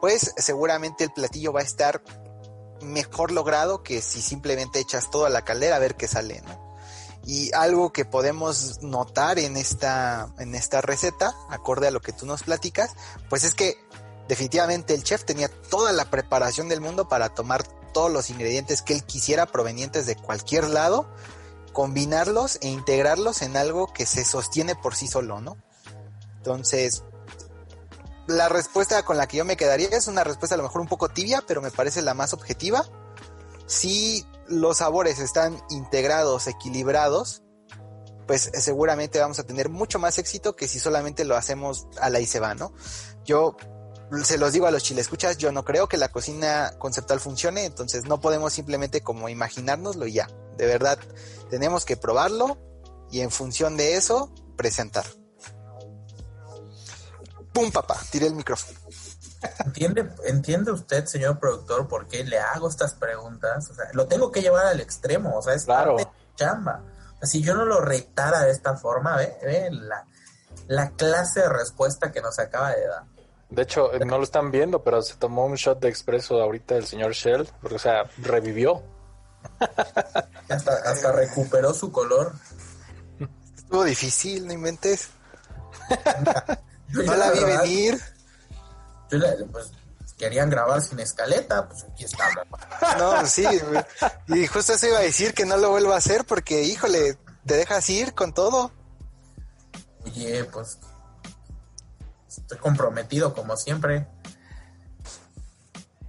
pues 0.00 0.34
seguramente 0.36 1.04
el 1.04 1.12
platillo 1.12 1.52
va 1.52 1.60
a 1.60 1.64
estar 1.64 2.02
mejor 2.82 3.30
logrado 3.30 3.82
que 3.82 4.02
si 4.02 4.20
simplemente 4.20 4.80
echas 4.80 5.10
todo 5.10 5.24
a 5.24 5.30
la 5.30 5.44
caldera 5.44 5.76
a 5.76 5.78
ver 5.78 5.96
qué 5.96 6.08
sale, 6.08 6.42
¿no? 6.42 6.63
Y 7.26 7.52
algo 7.54 7.92
que 7.92 8.04
podemos 8.04 8.82
notar 8.82 9.38
en 9.38 9.56
esta, 9.56 10.28
en 10.38 10.54
esta 10.54 10.80
receta, 10.80 11.34
acorde 11.48 11.88
a 11.88 11.90
lo 11.90 12.00
que 12.00 12.12
tú 12.12 12.26
nos 12.26 12.42
platicas, 12.42 12.90
pues 13.30 13.44
es 13.44 13.54
que 13.54 13.78
definitivamente 14.28 14.94
el 14.94 15.04
chef 15.04 15.24
tenía 15.24 15.48
toda 15.48 15.92
la 15.92 16.10
preparación 16.10 16.68
del 16.68 16.80
mundo 16.80 17.08
para 17.08 17.30
tomar 17.30 17.62
todos 17.92 18.12
los 18.12 18.28
ingredientes 18.30 18.82
que 18.82 18.94
él 18.94 19.04
quisiera 19.04 19.46
provenientes 19.46 20.04
de 20.06 20.16
cualquier 20.16 20.68
lado, 20.68 21.06
combinarlos 21.72 22.58
e 22.60 22.68
integrarlos 22.68 23.42
en 23.42 23.56
algo 23.56 23.92
que 23.92 24.04
se 24.04 24.24
sostiene 24.24 24.74
por 24.74 24.94
sí 24.94 25.06
solo, 25.06 25.40
¿no? 25.40 25.56
Entonces, 26.38 27.04
la 28.26 28.48
respuesta 28.48 29.02
con 29.02 29.16
la 29.16 29.26
que 29.26 29.38
yo 29.38 29.44
me 29.44 29.56
quedaría 29.56 29.88
es 29.88 30.08
una 30.08 30.24
respuesta 30.24 30.54
a 30.54 30.58
lo 30.58 30.64
mejor 30.64 30.80
un 30.80 30.88
poco 30.88 31.08
tibia, 31.08 31.42
pero 31.46 31.62
me 31.62 31.70
parece 31.70 32.02
la 32.02 32.14
más 32.14 32.32
objetiva. 32.32 32.84
Si 33.66 34.26
los 34.48 34.78
sabores 34.78 35.18
están 35.18 35.62
integrados, 35.70 36.46
equilibrados, 36.46 37.42
pues 38.26 38.50
seguramente 38.54 39.18
vamos 39.18 39.38
a 39.38 39.44
tener 39.44 39.68
mucho 39.68 39.98
más 39.98 40.18
éxito 40.18 40.56
que 40.56 40.68
si 40.68 40.78
solamente 40.78 41.24
lo 41.24 41.36
hacemos 41.36 41.86
a 42.00 42.10
la 42.10 42.20
y 42.20 42.26
se 42.26 42.40
va, 42.40 42.54
¿no? 42.54 42.72
Yo 43.24 43.56
se 44.22 44.38
los 44.38 44.52
digo 44.52 44.66
a 44.66 44.70
los 44.70 44.82
chilescuchas, 44.82 45.38
yo 45.38 45.52
no 45.52 45.64
creo 45.64 45.88
que 45.88 45.96
la 45.96 46.10
cocina 46.10 46.74
conceptual 46.78 47.20
funcione, 47.20 47.64
entonces 47.64 48.04
no 48.04 48.20
podemos 48.20 48.52
simplemente 48.52 49.02
como 49.02 49.28
imaginárnoslo 49.28 50.06
y 50.06 50.14
ya. 50.14 50.28
De 50.56 50.66
verdad, 50.66 50.98
tenemos 51.50 51.84
que 51.84 51.96
probarlo 51.96 52.58
y 53.10 53.20
en 53.20 53.30
función 53.30 53.76
de 53.76 53.96
eso, 53.96 54.32
presentar. 54.56 55.04
¡Pum, 57.52 57.70
papá! 57.70 58.00
Tiré 58.10 58.26
el 58.26 58.34
micrófono. 58.34 58.78
¿Entiende, 59.64 60.08
¿Entiende 60.24 60.72
usted, 60.72 61.04
señor 61.06 61.38
productor, 61.38 61.88
por 61.88 62.06
qué 62.06 62.24
le 62.24 62.38
hago 62.38 62.68
estas 62.68 62.94
preguntas? 62.94 63.70
O 63.70 63.74
sea, 63.74 63.86
lo 63.92 64.06
tengo 64.06 64.30
que 64.30 64.42
llevar 64.42 64.66
al 64.66 64.80
extremo, 64.80 65.36
o 65.36 65.42
sea, 65.42 65.54
es 65.54 65.64
claro. 65.64 65.96
chamba. 66.36 66.82
si 67.22 67.42
yo 67.42 67.54
no 67.54 67.64
lo 67.64 67.80
retara 67.80 68.42
de 68.42 68.50
esta 68.50 68.76
forma, 68.76 69.16
ve, 69.16 69.36
ve 69.42 69.70
la, 69.70 70.06
la 70.66 70.90
clase 70.90 71.40
de 71.40 71.48
respuesta 71.48 72.12
que 72.12 72.20
nos 72.20 72.38
acaba 72.38 72.70
de 72.70 72.86
dar. 72.86 73.04
De 73.50 73.62
hecho, 73.62 73.90
no 74.04 74.18
lo 74.18 74.24
están 74.24 74.50
viendo, 74.50 74.82
pero 74.82 75.00
se 75.02 75.14
tomó 75.14 75.46
un 75.46 75.54
shot 75.54 75.78
de 75.80 75.88
expreso 75.88 76.40
ahorita 76.40 76.76
el 76.76 76.86
señor 76.86 77.12
Shell, 77.12 77.48
porque, 77.60 77.76
o 77.76 77.78
sea, 77.78 78.04
revivió. 78.18 78.82
Hasta, 80.48 80.72
hasta 80.84 81.12
recuperó 81.12 81.72
su 81.72 81.90
color. 81.90 82.32
Estuvo 83.56 83.84
difícil, 83.84 84.46
no 84.46 84.52
inventes. 84.52 85.08
Yo 86.88 87.02
No 87.04 87.16
la 87.16 87.30
vi 87.30 87.44
venir. 87.44 88.00
Yo 89.18 89.46
pues, 89.48 89.70
querían 90.16 90.50
grabar 90.50 90.80
sin 90.82 91.00
escaleta, 91.00 91.68
pues 91.68 91.84
aquí 91.84 92.04
estamos. 92.04 92.44
No, 92.98 93.26
sí. 93.26 93.46
Y 94.28 94.46
justo 94.46 94.74
eso 94.74 94.86
iba 94.86 94.98
a 94.98 95.02
decir 95.02 95.34
que 95.34 95.46
no 95.46 95.56
lo 95.56 95.70
vuelvo 95.70 95.92
a 95.92 95.96
hacer 95.96 96.24
porque, 96.24 96.62
híjole, 96.62 97.18
te 97.46 97.56
dejas 97.56 97.88
ir 97.90 98.14
con 98.14 98.32
todo. 98.32 98.72
Oye, 100.04 100.44
pues 100.44 100.78
estoy 102.28 102.58
comprometido 102.58 103.34
como 103.34 103.56
siempre. 103.56 104.06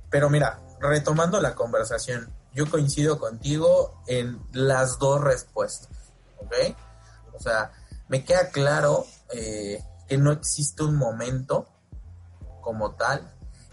Pero 0.10 0.30
mira, 0.30 0.62
retomando 0.80 1.42
la 1.42 1.56
conversación, 1.56 2.34
yo 2.54 2.70
coincido 2.70 3.20
contigo 3.20 4.02
en 4.08 4.42
las 4.54 5.00
dos 5.00 5.22
respuestas, 5.22 5.90
¿ok? 6.38 6.54
O 7.34 7.40
sea, 7.40 7.72
me 8.08 8.24
queda 8.24 8.50
claro 8.50 9.06
eh, 9.34 9.84
que 10.08 10.18
no 10.18 10.32
existe 10.32 10.84
un 10.84 10.96
momento 10.96 11.68
como 12.66 12.96
tal. 12.96 13.22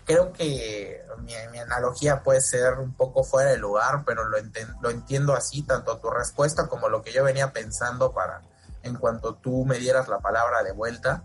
Creo 0.05 0.33
que 0.33 1.03
mi, 1.21 1.33
mi 1.51 1.59
analogía 1.59 2.23
puede 2.23 2.43
ser 2.43 2.75
un 2.75 2.93
poco 2.95 3.25
fuera 3.25 3.51
de 3.51 3.57
lugar, 3.57 4.03
pero 4.05 4.29
lo, 4.29 4.37
enten- 4.37 4.77
lo 4.83 4.91
entiendo 4.91 5.33
así, 5.33 5.63
tanto 5.63 5.97
tu 5.99 6.11
respuesta 6.11 6.69
como 6.69 6.91
lo 6.91 7.01
que 7.03 7.13
yo 7.13 7.25
venía 7.25 7.53
pensando 7.53 8.13
para 8.13 8.43
en 8.83 8.97
cuanto 8.97 9.37
tú 9.37 9.65
me 9.65 9.79
dieras 9.79 10.09
la 10.09 10.19
palabra 10.19 10.63
de 10.63 10.73
vuelta. 10.73 11.25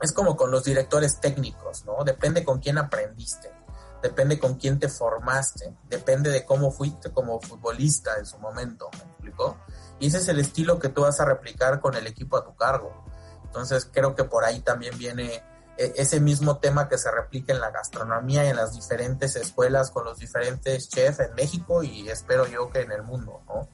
Es 0.00 0.12
como 0.12 0.36
con 0.36 0.50
los 0.50 0.64
directores 0.64 1.20
técnicos, 1.20 1.84
¿no? 1.84 2.02
Depende 2.04 2.44
con 2.44 2.60
quién 2.60 2.78
aprendiste, 2.78 3.52
depende 4.00 4.38
con 4.38 4.54
quién 4.54 4.78
te 4.78 4.88
formaste, 4.88 5.76
depende 5.88 6.30
de 6.30 6.46
cómo 6.46 6.70
fuiste 6.70 7.12
como 7.12 7.40
futbolista 7.40 8.16
en 8.18 8.26
su 8.26 8.38
momento, 8.38 8.88
¿me 8.92 9.10
explicó? 9.10 9.58
Y 9.98 10.06
ese 10.06 10.18
es 10.18 10.28
el 10.28 10.40
estilo 10.40 10.78
que 10.78 10.88
tú 10.88 11.02
vas 11.02 11.20
a 11.20 11.24
replicar 11.24 11.80
con 11.80 11.94
el 11.94 12.06
equipo 12.06 12.36
a 12.36 12.44
tu 12.44 12.54
cargo. 12.56 13.04
Entonces 13.44 13.88
creo 13.92 14.14
que 14.14 14.24
por 14.24 14.44
ahí 14.44 14.60
también 14.60 14.96
viene 14.96 15.44
ese 15.76 16.20
mismo 16.20 16.58
tema 16.58 16.88
que 16.88 16.98
se 16.98 17.10
replica 17.10 17.52
en 17.52 17.60
la 17.60 17.70
gastronomía 17.70 18.44
y 18.44 18.48
en 18.48 18.56
las 18.56 18.74
diferentes 18.74 19.36
escuelas 19.36 19.90
con 19.90 20.04
los 20.04 20.18
diferentes 20.18 20.88
chefs 20.88 21.20
en 21.20 21.34
México 21.34 21.82
y 21.82 22.08
espero 22.08 22.46
yo 22.46 22.70
que 22.70 22.80
en 22.80 22.92
el 22.92 23.02
mundo, 23.02 23.42
¿no? 23.46 23.68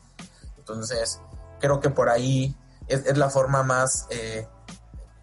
Entonces 0.57 1.21
creo 1.61 1.81
que 1.81 1.91
por 1.91 2.09
ahí 2.09 2.57
es, 2.87 3.17
la 3.17 3.31
forma 3.31 3.63
más 3.63 4.07
eh, 4.11 4.47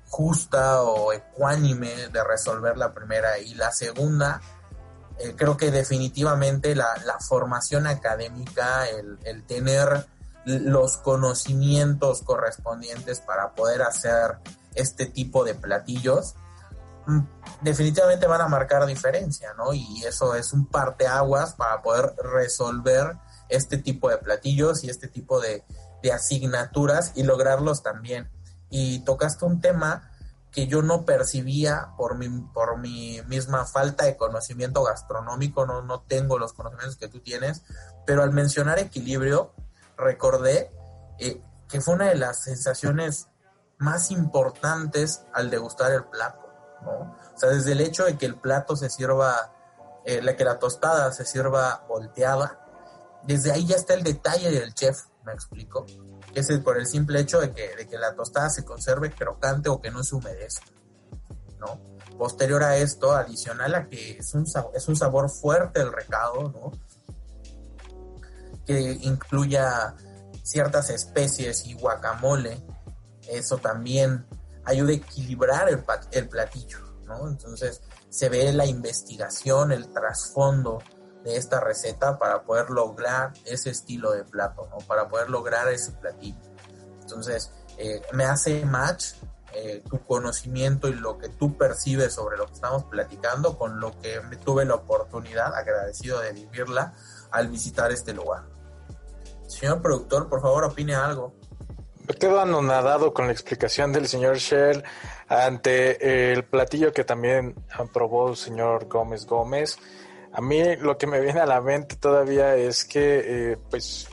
justa 0.10 0.82
o 0.82 1.13
ecuánime 1.13 2.10
de 2.10 2.24
resolver 2.24 2.77
la 2.77 2.94
primera 2.94 3.39
y 3.39 3.53
la 3.55 3.72
segunda 3.72 4.41
eh, 5.17 5.34
creo 5.36 5.55
que 5.55 5.72
definitivamente 5.72 6.75
la, 6.75 6.88
la 7.05 7.20
formación 7.20 7.88
académica 7.88 8.86
el, 8.89 9.44
tener 9.44 10.05
los 10.46 10.98
conocimientos 10.98 12.22
correspondientes 12.22 13.22
para 13.22 13.55
poder 13.55 13.82
hacer 13.82 14.38
este 14.74 15.05
tipo 15.05 15.44
de 15.44 15.55
platillos 15.55 16.36
definitivamente 17.62 18.28
van 18.28 18.42
a 18.42 18.48
marcar 18.48 18.86
diferencia, 18.86 19.54
¿no? 19.54 19.74
Y 19.74 20.04
eso 20.06 20.36
es 20.36 20.54
un 20.54 20.66
parteaguas 20.66 21.54
para 21.54 21.82
poder 21.82 22.14
resolver 22.18 23.18
este 23.50 23.78
tipo 23.78 24.10
de 24.10 24.18
platillos 24.18 24.84
y 24.84 24.90
este 24.90 25.08
tipo 25.08 25.40
de, 25.40 25.64
de 26.02 26.12
asignaturas 26.12 27.12
y 27.16 27.24
lograrlos 27.24 27.84
también. 27.84 28.30
Y 28.70 29.00
tocaste 29.06 29.46
un 29.46 29.62
tema 29.62 30.12
que 30.56 30.68
yo 30.68 30.82
no 30.82 31.04
percibía 31.04 31.92
por 31.98 32.18
mi, 32.18 32.30
por 32.30 32.80
mi 32.80 33.22
misma 33.28 33.66
falta 33.66 34.06
de 34.06 34.16
conocimiento 34.16 34.84
gastronómico, 34.84 35.66
no, 35.66 35.82
no 35.82 36.04
tengo 36.04 36.40
los 36.40 36.54
conocimientos 36.54 36.96
que 36.96 37.10
tú 37.10 37.20
tienes, 37.20 37.64
pero 38.06 38.24
al 38.24 38.32
mencionar 38.32 38.80
equilibrio, 38.80 39.54
recordé 39.98 40.72
eh, 41.20 41.42
que 41.68 41.82
fue 41.82 41.96
una 41.96 42.06
de 42.06 42.16
las 42.16 42.44
sensaciones 42.44 43.28
más 43.78 44.12
importantes 44.12 45.26
al 45.34 45.50
degustar 45.50 45.92
el 45.92 46.06
plato, 46.06 46.45
O 46.84 47.38
sea, 47.38 47.50
desde 47.50 47.74
el 47.74 47.82
hecho 47.82 48.05
de 48.05 48.17
que 48.17 48.25
el 48.25 48.36
plato 48.36 48.75
se 48.75 48.89
sirva, 48.89 49.53
eh, 50.05 50.22
la 50.22 50.36
que 50.36 50.44
la 50.44 50.60
tostada 50.60 51.12
se 51.12 51.25
sirva 51.25 51.86
volteada, 51.88 52.60
desde 53.24 53.51
ahí 53.51 53.65
ya 53.65 53.75
está 53.75 53.94
el 53.94 54.03
detalle 54.03 54.51
del 54.51 54.74
chef, 54.74 54.98
me 55.25 55.34
explico. 55.34 55.86
Que 56.34 56.41
es 56.41 56.60
por 56.60 56.77
el 56.77 56.86
simple 56.86 57.20
hecho 57.20 57.39
de 57.39 57.53
que, 57.53 57.75
de 57.75 57.88
que 57.88 57.98
la 57.98 58.13
tostada 58.13 58.50
se 58.50 58.65
conserve 58.65 59.12
crocante 59.12 59.70
o 59.70 59.82
que 59.82 59.89
no 59.89 60.03
se 60.03 60.15
humedezca, 60.15 60.65
¿no? 61.60 61.79
Posterior 62.17 62.63
a 62.63 62.77
esto, 62.77 63.13
adicional 63.13 63.74
a 63.75 63.88
que 63.88 64.17
es 64.17 64.34
un, 64.34 64.46
es 64.74 64.88
un 64.88 64.96
sabor 64.96 65.29
fuerte 65.29 65.82
el 65.82 65.91
recado, 65.91 66.50
¿no? 66.50 66.72
Que 68.65 68.79
incluya 69.01 69.96
ciertas 70.44 70.89
especies 70.89 71.65
y 71.65 71.74
guacamole, 71.74 72.62
eso 73.27 73.58
también 73.58 74.25
ayuda 74.66 74.92
a 74.92 74.96
equilibrar 74.96 75.70
el, 75.70 75.84
el 76.12 76.30
platillo, 76.30 76.80
¿no? 77.06 77.28
Entonces 77.28 77.82
se 78.10 78.30
ve 78.30 78.52
la 78.54 78.66
investigación, 78.66 79.72
el 79.72 79.92
trasfondo 79.92 80.82
de 81.24 81.38
esta 81.38 81.60
receta 81.60 82.18
para 82.20 82.44
poder 82.44 82.70
lograr 82.70 83.34
ese 83.46 83.72
estilo 83.72 84.12
de 84.12 84.24
plato, 84.24 84.68
¿no? 84.70 84.78
Para 84.86 85.08
poder 85.08 85.30
lograr 85.30 85.68
ese 85.70 85.92
platillo. 85.94 86.40
Entonces, 87.02 87.52
eh, 87.78 88.02
me 88.14 88.26
hace 88.26 88.66
match 88.66 89.14
eh, 89.54 89.84
tu 89.90 90.04
conocimiento 90.06 90.90
y 90.90 90.94
lo 90.94 91.18
que 91.18 91.30
tú 91.30 91.58
percibes 91.58 92.14
sobre 92.14 92.38
lo 92.38 92.46
que 92.46 92.54
estamos 92.54 92.84
platicando 92.86 93.58
con 93.58 93.80
lo 93.80 93.98
que 94.02 94.20
tuve 94.44 94.66
la 94.66 94.76
oportunidad, 94.76 95.56
agradecido 95.56 96.20
de 96.20 96.34
vivirla, 96.34 96.94
al 97.32 97.48
visitar 97.48 97.92
este 97.92 98.14
lugar. 98.14 98.44
Señor 99.48 99.82
productor, 99.82 100.28
por 100.28 100.42
favor, 100.42 100.66
opine 100.66 100.96
algo. 100.96 101.36
Me 102.08 102.14
quedo 102.14 102.40
anonadado 102.40 103.14
con 103.14 103.26
la 103.26 103.32
explicación 103.32 103.92
del 103.92 104.08
señor 104.08 104.38
Shell 104.38 104.84
ante 105.28 106.34
el 106.34 106.44
platillo 106.44 106.94
que 106.94 107.04
también 107.04 107.56
aprobó 107.72 108.30
el 108.30 108.36
señor 108.36 108.88
Gómez 108.88 109.26
Gómez. 109.26 109.80
A 110.32 110.40
mí 110.40 110.76
lo 110.76 111.00
que 111.00 111.08
me 111.08 111.20
viene 111.20 111.40
a 111.40 111.48
la 111.48 111.62
mente 111.62 111.96
todavía 111.96 112.56
es 112.56 112.86
que, 112.86 113.54
eh, 113.54 113.58
pues, 113.72 114.08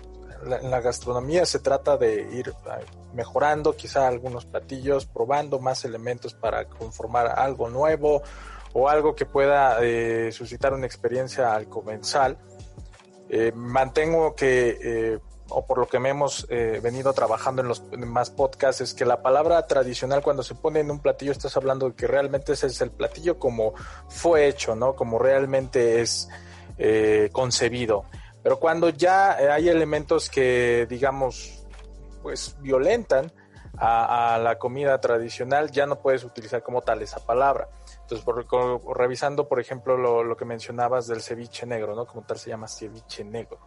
la, 0.44 0.62
la 0.62 0.80
gastronomía 0.80 1.44
se 1.44 1.58
trata 1.58 1.98
de 1.98 2.22
ir 2.32 2.48
eh, 2.48 2.84
mejorando 3.12 3.76
quizá 3.76 4.08
algunos 4.08 4.46
platillos, 4.46 5.04
probando 5.04 5.58
más 5.58 5.84
elementos 5.84 6.32
para 6.32 6.64
conformar 6.64 7.38
algo 7.38 7.68
nuevo 7.68 8.22
o 8.72 8.88
algo 8.88 9.14
que 9.14 9.26
pueda 9.26 9.76
eh, 9.82 10.32
suscitar 10.32 10.72
una 10.72 10.86
experiencia 10.86 11.54
al 11.54 11.68
comensal. 11.68 12.38
Mantengo 13.54 14.34
que, 14.34 15.18
o 15.52 15.66
por 15.66 15.78
lo 15.78 15.86
que 15.86 15.98
me 15.98 16.08
hemos 16.08 16.46
eh, 16.48 16.80
venido 16.82 17.12
trabajando 17.12 17.62
en 17.62 17.68
los 17.68 17.90
demás 17.90 18.30
podcasts, 18.30 18.80
es 18.80 18.94
que 18.94 19.04
la 19.04 19.22
palabra 19.22 19.66
tradicional 19.66 20.22
cuando 20.22 20.42
se 20.42 20.54
pone 20.54 20.80
en 20.80 20.90
un 20.90 21.00
platillo 21.00 21.32
estás 21.32 21.56
hablando 21.56 21.88
de 21.88 21.94
que 21.94 22.06
realmente 22.06 22.52
ese 22.52 22.66
es 22.66 22.80
el 22.80 22.90
platillo 22.90 23.38
como 23.38 23.74
fue 24.08 24.48
hecho, 24.48 24.74
¿no? 24.74 24.94
Como 24.94 25.18
realmente 25.18 26.00
es 26.00 26.28
eh, 26.78 27.28
concebido. 27.32 28.04
Pero 28.42 28.58
cuando 28.58 28.88
ya 28.88 29.38
eh, 29.40 29.50
hay 29.50 29.68
elementos 29.68 30.28
que, 30.28 30.86
digamos, 30.88 31.64
pues 32.22 32.56
violentan 32.60 33.32
a, 33.78 34.38
la 34.42 34.58
comida 34.58 35.00
tradicional, 35.00 35.70
ya 35.70 35.86
no 35.86 36.00
puedes 36.00 36.24
utilizar 36.24 36.62
como 36.62 36.82
tal 36.82 37.02
esa 37.02 37.24
palabra. 37.24 37.68
Entonces, 38.02 38.24
por, 38.24 38.46
revisando, 38.96 39.48
por 39.48 39.60
ejemplo, 39.60 39.96
lo, 39.96 40.24
lo 40.24 40.36
que 40.36 40.44
mencionabas 40.44 41.06
del 41.06 41.22
ceviche 41.22 41.66
negro, 41.66 41.94
¿no? 41.94 42.06
Como 42.06 42.22
tal 42.22 42.38
se 42.38 42.50
llama 42.50 42.68
ceviche 42.68 43.24
negro. 43.24 43.58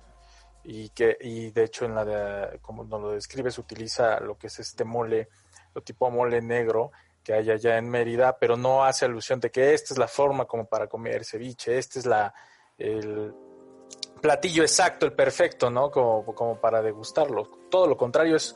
Y 0.67 0.89
que, 0.89 1.17
y 1.21 1.51
de 1.51 1.63
hecho, 1.65 1.85
en 1.85 1.95
la 1.95 2.03
de, 2.03 2.59
como 2.59 2.83
nos 2.83 3.01
lo 3.01 3.11
describes, 3.11 3.57
utiliza 3.59 4.19
lo 4.19 4.37
que 4.37 4.47
es 4.47 4.59
este 4.59 4.83
mole, 4.83 5.29
lo 5.73 5.81
tipo 5.81 6.09
mole 6.09 6.41
negro 6.41 6.91
que 7.23 7.33
hay 7.33 7.49
allá 7.49 7.77
en 7.77 7.89
Mérida, 7.89 8.37
pero 8.37 8.55
no 8.55 8.85
hace 8.85 9.05
alusión 9.05 9.39
de 9.39 9.49
que 9.49 9.73
esta 9.73 9.93
es 9.93 9.97
la 9.97 10.07
forma 10.07 10.45
como 10.45 10.65
para 10.65 10.87
comer 10.87 11.25
ceviche, 11.25 11.77
este 11.77 11.99
es 11.99 12.05
la, 12.05 12.31
el 12.77 13.33
platillo 14.21 14.61
exacto, 14.61 15.07
el 15.07 15.13
perfecto, 15.13 15.71
¿no? 15.71 15.89
Como, 15.89 16.23
como 16.35 16.59
para 16.59 16.83
degustarlo. 16.83 17.49
Todo 17.69 17.87
lo 17.87 17.97
contrario, 17.97 18.35
es 18.35 18.55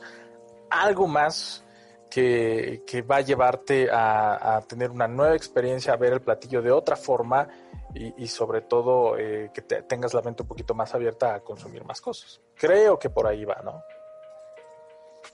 algo 0.70 1.08
más 1.08 1.64
que, 2.10 2.82
que 2.86 3.02
va 3.02 3.16
a 3.16 3.20
llevarte 3.20 3.88
a, 3.90 4.56
a 4.56 4.60
tener 4.62 4.90
una 4.90 5.06
nueva 5.08 5.34
experiencia, 5.36 5.92
a 5.92 5.96
ver 5.96 6.12
el 6.14 6.20
platillo 6.20 6.60
de 6.60 6.70
otra 6.72 6.96
forma 6.96 7.48
y, 7.94 8.24
y 8.24 8.28
sobre 8.28 8.62
todo 8.62 9.16
eh, 9.16 9.50
que 9.54 9.62
te- 9.62 9.82
tengas 9.82 10.12
la 10.14 10.22
mente 10.22 10.42
un 10.42 10.48
poquito 10.48 10.74
más 10.74 10.94
abierta 10.94 11.34
a 11.34 11.40
consumir 11.40 11.84
más 11.84 12.00
cosas. 12.00 12.40
Creo 12.56 12.98
que 12.98 13.08
por 13.10 13.26
ahí 13.26 13.44
va, 13.44 13.60
¿no? 13.64 13.82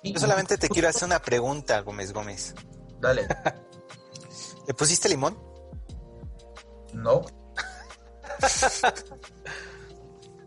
Yo 0.02 0.20
solamente 0.20 0.58
te 0.58 0.68
quiero 0.68 0.88
hacer 0.88 1.04
una 1.06 1.18
pregunta, 1.20 1.80
Gómez 1.80 2.12
Gómez. 2.12 2.54
Dale. 3.00 3.26
¿Le 4.68 4.74
pusiste 4.74 5.08
limón? 5.08 5.38
No. 6.92 7.22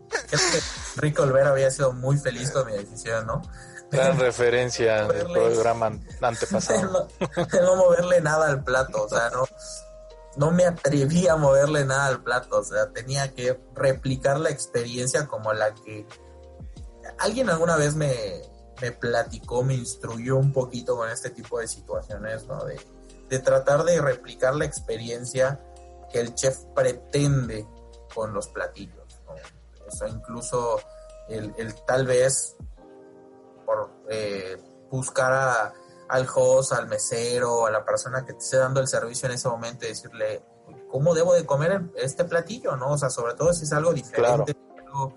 Creo 0.08 0.40
que 0.52 0.60
Rico 1.00 1.22
Olvera 1.22 1.50
había 1.50 1.70
sido 1.70 1.92
muy 1.92 2.16
feliz 2.18 2.50
con 2.50 2.66
mi 2.66 2.72
decisión, 2.72 3.26
¿no? 3.26 3.42
Gran 3.90 4.18
referencia 4.20 5.06
del 5.06 5.26
programa 5.26 5.98
antepasado. 6.20 7.08
no, 7.20 7.60
no 7.62 7.76
moverle 7.76 8.20
nada 8.20 8.48
al 8.48 8.62
plato, 8.64 9.04
o 9.04 9.08
sea, 9.08 9.30
no, 9.30 9.44
no 10.36 10.50
me 10.50 10.64
atreví 10.64 11.28
a 11.28 11.36
moverle 11.36 11.84
nada 11.84 12.06
al 12.06 12.22
plato, 12.22 12.58
o 12.58 12.64
sea, 12.64 12.90
tenía 12.90 13.32
que 13.34 13.60
replicar 13.74 14.38
la 14.38 14.50
experiencia 14.50 15.26
como 15.26 15.52
la 15.52 15.74
que 15.74 16.06
alguien 17.18 17.50
alguna 17.50 17.76
vez 17.76 17.94
me, 17.94 18.42
me 18.80 18.92
platicó, 18.92 19.62
me 19.62 19.74
instruyó 19.74 20.36
un 20.36 20.52
poquito 20.52 20.96
con 20.96 21.10
este 21.10 21.30
tipo 21.30 21.58
de 21.58 21.68
situaciones, 21.68 22.46
¿no? 22.46 22.64
De, 22.64 22.80
de 23.28 23.38
tratar 23.38 23.84
de 23.84 24.00
replicar 24.00 24.54
la 24.54 24.64
experiencia 24.64 25.60
que 26.10 26.20
el 26.20 26.34
chef 26.34 26.56
pretende 26.74 27.66
con 28.14 28.32
los 28.32 28.48
platillos, 28.48 29.20
¿no? 29.26 29.34
O 29.86 29.90
sea, 29.90 30.08
incluso 30.08 30.80
el, 31.28 31.52
el 31.58 31.74
tal 31.84 32.06
vez 32.06 32.56
por 33.70 33.90
eh, 34.08 34.56
buscar 34.90 35.32
a 35.32 35.74
al 36.10 36.26
host, 36.34 36.72
al 36.72 36.88
mesero, 36.88 37.66
a 37.66 37.70
la 37.70 37.84
persona 37.84 38.24
que 38.24 38.32
te 38.32 38.40
esté 38.40 38.56
dando 38.56 38.80
el 38.80 38.88
servicio 38.88 39.28
en 39.28 39.34
ese 39.34 39.48
momento 39.48 39.84
y 39.84 39.90
decirle, 39.90 40.42
¿cómo 40.90 41.14
debo 41.14 41.34
de 41.34 41.46
comer 41.46 41.82
este 41.94 42.24
platillo? 42.24 42.76
¿no? 42.76 42.94
O 42.94 42.98
sea, 42.98 43.10
sobre 43.10 43.34
todo 43.34 43.52
si 43.52 43.62
es 43.62 43.72
algo 43.72 43.92
diferente. 43.92 44.56
o 44.92 45.12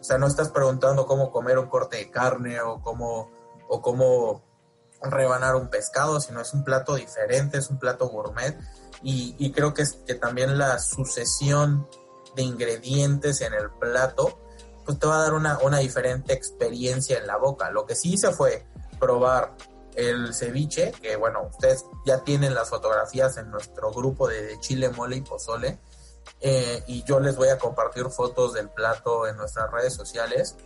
sea, 0.00 0.18
no 0.18 0.26
estás 0.26 0.48
preguntando 0.48 1.06
cómo 1.06 1.30
comer 1.30 1.58
un 1.58 1.68
corte 1.68 1.98
de 1.98 2.10
carne 2.10 2.60
o 2.60 2.82
cómo, 2.82 3.30
o 3.68 3.80
cómo 3.80 4.42
rebanar 5.00 5.54
un 5.54 5.68
pescado, 5.68 6.20
sino 6.20 6.40
es 6.40 6.52
un 6.54 6.64
plato 6.64 6.96
diferente, 6.96 7.58
es 7.58 7.70
un 7.70 7.78
plato 7.78 8.08
gourmet. 8.08 8.58
Y, 9.02 9.52
creo 9.52 9.74
que, 9.74 9.82
es, 9.82 9.92
que 9.92 10.16
también 10.16 10.58
la 10.58 10.80
sucesión 10.80 11.86
de 12.34 12.42
ingredientes 12.42 13.42
en 13.42 13.54
el 13.54 13.70
plato, 13.70 14.40
pues 14.86 14.98
te 14.98 15.06
va 15.06 15.16
a 15.16 15.22
dar 15.22 15.34
una, 15.34 15.58
una 15.58 15.78
diferente 15.78 16.32
experiencia 16.32 17.18
en 17.18 17.26
la 17.26 17.36
boca. 17.36 17.70
Lo 17.70 17.84
que 17.84 17.96
sí 17.96 18.14
hice 18.14 18.32
fue 18.32 18.64
probar 18.98 19.54
el 19.96 20.34
ceviche, 20.34 20.92
que 20.92 21.16
bueno, 21.16 21.48
ustedes 21.50 21.84
ya 22.04 22.22
tienen 22.22 22.54
las 22.54 22.68
fotografías 22.68 23.36
en 23.38 23.50
nuestro 23.50 23.90
grupo 23.90 24.28
de 24.28 24.58
chile, 24.60 24.90
mole 24.90 25.16
y 25.16 25.20
pozole. 25.22 25.80
Eh, 26.40 26.84
y 26.86 27.02
yo 27.04 27.18
les 27.18 27.36
voy 27.36 27.48
a 27.48 27.58
compartir 27.58 28.06
fotos 28.10 28.52
del 28.52 28.68
plato 28.68 29.26
en 29.26 29.36
nuestras 29.36 29.70
redes 29.72 29.94
sociales. 29.94 30.56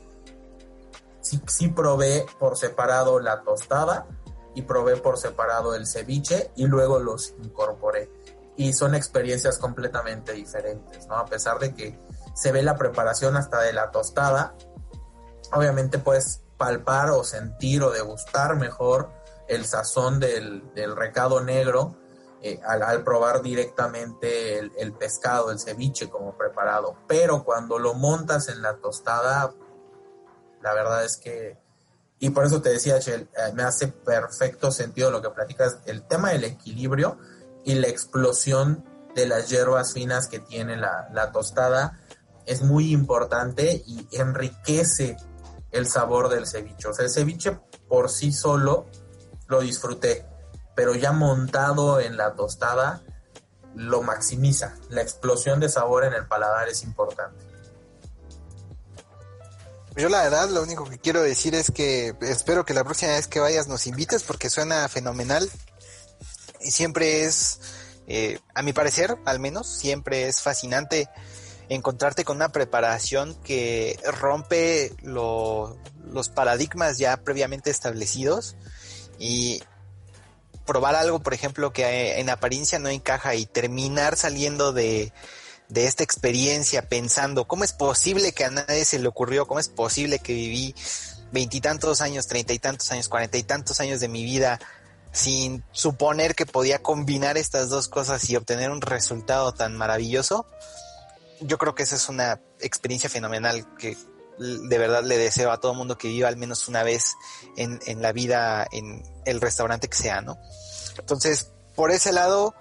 Sí, 1.21 1.41
sí 1.47 1.69
probé 1.69 2.27
por 2.39 2.57
separado 2.57 3.21
la 3.21 3.43
tostada 3.43 4.07
y 4.55 4.63
probé 4.63 4.97
por 4.97 5.17
separado 5.17 5.75
el 5.75 5.87
ceviche 5.87 6.51
y 6.57 6.67
luego 6.67 6.99
los 6.99 7.35
incorporé. 7.43 8.11
Y 8.57 8.73
son 8.73 8.95
experiencias 8.95 9.59
completamente 9.59 10.33
diferentes, 10.33 11.07
¿no? 11.07 11.17
A 11.17 11.25
pesar 11.25 11.59
de 11.61 11.75
que 11.75 11.99
se 12.41 12.53
ve 12.53 12.63
la 12.63 12.79
preparación 12.79 13.37
hasta 13.37 13.61
de 13.61 13.75
la 13.75 13.91
tostada, 13.91 14.55
obviamente 15.53 15.99
puedes 15.99 16.41
palpar 16.57 17.11
o 17.11 17.23
sentir 17.23 17.83
o 17.83 17.91
degustar 17.91 18.57
mejor 18.57 19.11
el 19.47 19.67
sazón 19.67 20.21
del, 20.21 20.63
recado 20.97 21.43
negro 21.43 21.97
eh, 22.41 22.59
al, 22.67 23.05
probar 23.05 23.43
directamente 23.43 24.59
el, 24.59 24.93
pescado, 24.95 25.51
el 25.51 25.61
ceviche 25.61 26.09
como 26.09 26.35
preparado. 26.35 26.97
Pero 27.07 27.45
cuando 27.45 27.79
lo 27.79 27.93
montas 27.93 28.49
en 28.49 28.63
la 28.63 28.77
tostada, 28.77 29.53
la 30.63 30.73
verdad 30.73 31.05
es 31.05 31.19
que, 31.19 31.59
y 32.21 32.31
por 32.31 32.47
eso 32.47 32.63
te 32.63 32.71
decía, 32.71 33.01
Chel, 33.01 33.29
eh, 33.37 33.53
me 33.53 33.65
hace 33.65 33.89
perfecto 33.89 34.71
sentido 34.71 35.11
lo 35.11 35.21
que 35.21 35.29
platicas, 35.29 35.81
el 35.85 36.07
tema 36.07 36.31
del 36.31 36.45
equilibrio 36.45 37.19
y 37.67 37.75
la 37.75 37.89
explosión 37.89 38.83
de 39.15 39.27
las 39.27 39.51
hierbas 39.51 39.93
finas 39.93 40.27
que 40.27 40.39
tiene 40.39 40.79
la, 40.79 41.11
la 41.13 41.33
tostada 41.33 42.01
es 42.47 42.63
muy 42.63 42.93
importante 42.93 43.83
y 43.87 44.09
enriquece 44.13 45.17
el 45.71 45.87
sabor 45.87 46.29
del 46.29 46.47
ceviche. 46.47 46.89
O 46.89 46.95
sea, 46.95 47.05
el 47.05 47.11
ceviche 47.11 47.59
por 47.89 48.11
sí 48.11 48.33
solo 48.33 48.87
lo 49.47 49.61
disfruté, 49.61 50.27
pero 50.75 50.95
ya 50.95 51.13
montado 51.13 52.01
en 52.01 52.17
la 52.17 52.35
tostada 52.35 53.03
lo 53.75 54.03
maximiza. 54.03 54.77
La 54.89 55.03
explosión 55.03 55.61
de 55.61 55.69
sabor 55.69 56.05
en 56.05 56.15
el 56.15 56.27
paladar 56.27 56.69
es 56.69 56.83
importante. 56.83 57.51
Yo 59.97 60.09
la 60.09 60.23
verdad 60.23 60.49
lo 60.49 60.63
único 60.63 60.85
que 60.89 60.99
quiero 60.99 61.23
decir 61.23 61.55
es 61.55 61.71
que 61.71 62.15
espero 62.21 62.65
que 62.65 62.75
la 62.75 62.85
próxima 62.85 63.13
vez 63.13 63.27
que 63.27 63.41
vayas 63.41 63.67
nos 63.67 63.87
invites 63.87 64.23
porque 64.23 64.49
suena 64.49 64.89
fenomenal 64.89 65.51
y 66.61 66.71
siempre 66.71 67.25
es, 67.25 67.61
eh, 68.07 68.39
a 68.55 68.63
mi 68.63 68.73
parecer 68.73 69.19
al 69.25 69.41
menos, 69.41 69.67
siempre 69.67 70.29
es 70.29 70.43
fascinante 70.43 71.09
encontrarte 71.71 72.25
con 72.25 72.37
una 72.37 72.51
preparación 72.51 73.35
que 73.43 73.99
rompe 74.05 74.93
los 75.03 76.29
paradigmas 76.35 76.99
ya 76.99 77.17
previamente 77.19 77.71
establecidos 77.71 78.57
y 79.21 79.63
probar 80.67 80.97
algo, 80.97 81.21
por 81.21 81.33
ejemplo, 81.33 81.73
que 81.73 82.19
en 82.19 82.29
apariencia 82.29 82.81
no 82.81 82.89
encaja 82.89 83.37
y 83.37 83.47
terminar 83.47 84.17
saliendo 84.17 84.73
de, 84.73 85.13
esta 85.73 86.03
experiencia 86.03 86.89
pensando 86.89 87.47
cómo 87.47 87.63
es 87.63 87.73
posible 87.73 88.33
que 88.33 88.45
a 88.45 88.51
nadie 88.51 88.85
se 88.85 88.99
le 88.99 89.07
ocurrió, 89.07 89.47
cómo 89.47 89.61
es 89.61 89.69
posible 89.69 90.19
que 90.19 90.33
viví 90.33 90.75
veintitantos 91.31 92.01
años, 92.01 92.27
treinta 92.27 92.53
y 92.53 92.59
tantos 92.59 92.91
años, 92.91 93.09
cuarenta 93.09 93.39
y 93.39 93.45
tantos 93.45 93.79
años 93.79 94.01
de 94.01 94.09
mi 94.09 94.25
vida 94.25 94.59
sin 95.13 95.63
suponer 95.71 96.35
que 96.35 96.47
podía 96.47 96.81
combinar 96.81 97.37
estas 97.37 97.69
dos 97.69 97.87
cosas 97.87 98.29
y 98.29 98.35
obtener 98.35 98.71
un 98.71 98.81
resultado 98.81 99.53
tan 99.53 99.77
maravilloso, 99.77 100.47
yo 101.41 101.59
creo 101.59 101.75
que 101.75 101.83
esa 101.83 101.97
es 101.97 102.09
una 102.09 102.41
experiencia 102.61 103.11
fenomenal 103.11 103.75
que 103.77 103.97
de 104.39 104.79
verdad 104.79 105.05
le 105.05 105.19
deseo 105.19 105.51
a 105.51 105.61
todo 105.61 105.75
mundo 105.75 105.99
que 105.99 106.09
viva 106.09 106.29
al 106.29 106.37
menos 106.37 106.67
una 106.69 106.83
vez 106.83 107.15
en, 107.57 107.79
en 107.87 108.01
la 108.01 108.13
vida 108.13 108.67
en 108.73 109.03
el 109.27 109.41
restaurante 109.41 109.89
que 109.89 109.97
sea, 109.97 110.23
¿no? 110.23 110.39
Entonces, 110.99 111.53
por 111.75 111.91
ese 111.91 112.13
lado, 112.13 112.55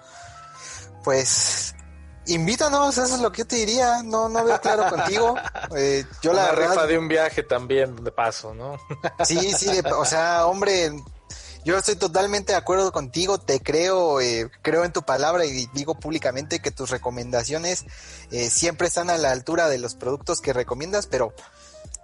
pues 1.04 1.74
invítanos, 2.26 2.96
eso 2.96 3.14
es 3.14 3.20
lo 3.20 3.32
que 3.32 3.38
yo 3.38 3.46
te 3.46 3.56
diría, 3.56 4.02
no, 4.02 4.28
no 4.28 4.44
veo 4.44 4.60
claro 4.60 4.88
contigo. 4.88 5.34
Eh, 5.76 6.04
yo 6.20 6.32
la 6.32 6.50
rifa 6.50 6.84
de 6.86 6.98
un 6.98 7.06
viaje 7.06 7.44
también, 7.44 7.94
de 8.02 8.10
paso, 8.10 8.52
¿no? 8.54 8.76
sí, 9.24 9.52
sí, 9.52 9.68
o 9.96 10.04
sea, 10.04 10.46
hombre, 10.46 10.90
yo 11.64 11.76
estoy 11.76 11.96
totalmente 11.96 12.52
de 12.52 12.58
acuerdo 12.58 12.90
contigo, 12.92 13.38
te 13.38 13.60
creo, 13.60 14.20
eh, 14.20 14.50
creo 14.62 14.84
en 14.84 14.92
tu 14.92 15.02
palabra 15.02 15.44
y 15.44 15.66
digo 15.74 15.94
públicamente 15.94 16.60
que 16.60 16.70
tus 16.70 16.90
recomendaciones 16.90 17.84
eh, 18.30 18.48
siempre 18.48 18.88
están 18.88 19.10
a 19.10 19.18
la 19.18 19.30
altura 19.30 19.68
de 19.68 19.78
los 19.78 19.94
productos 19.94 20.40
que 20.40 20.52
recomiendas, 20.52 21.06
pero 21.06 21.34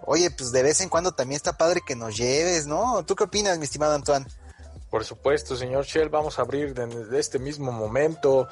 oye, 0.05 0.31
pues 0.31 0.53
de 0.53 0.63
vez 0.63 0.81
en 0.81 0.89
cuando 0.89 1.13
también 1.13 1.37
está 1.37 1.57
padre 1.57 1.81
que 1.87 1.97
nos 1.97 2.17
lleves, 2.17 2.67
¿no? 2.67 3.05
¿Tú 3.05 3.17
qué 3.17 3.25
opinas, 3.25 3.59
mi 3.59 3.65
estimado 3.65 3.95
Antoine? 3.95 4.27
Por 4.91 5.05
supuesto, 5.05 5.57
señor 5.57 5.85
Shell, 5.85 6.09
vamos 6.09 6.39
a 6.39 6.43
abrir 6.43 6.75
desde 6.75 7.19
este 7.19 7.39
mismo 7.39 7.73
momento 7.73 8.49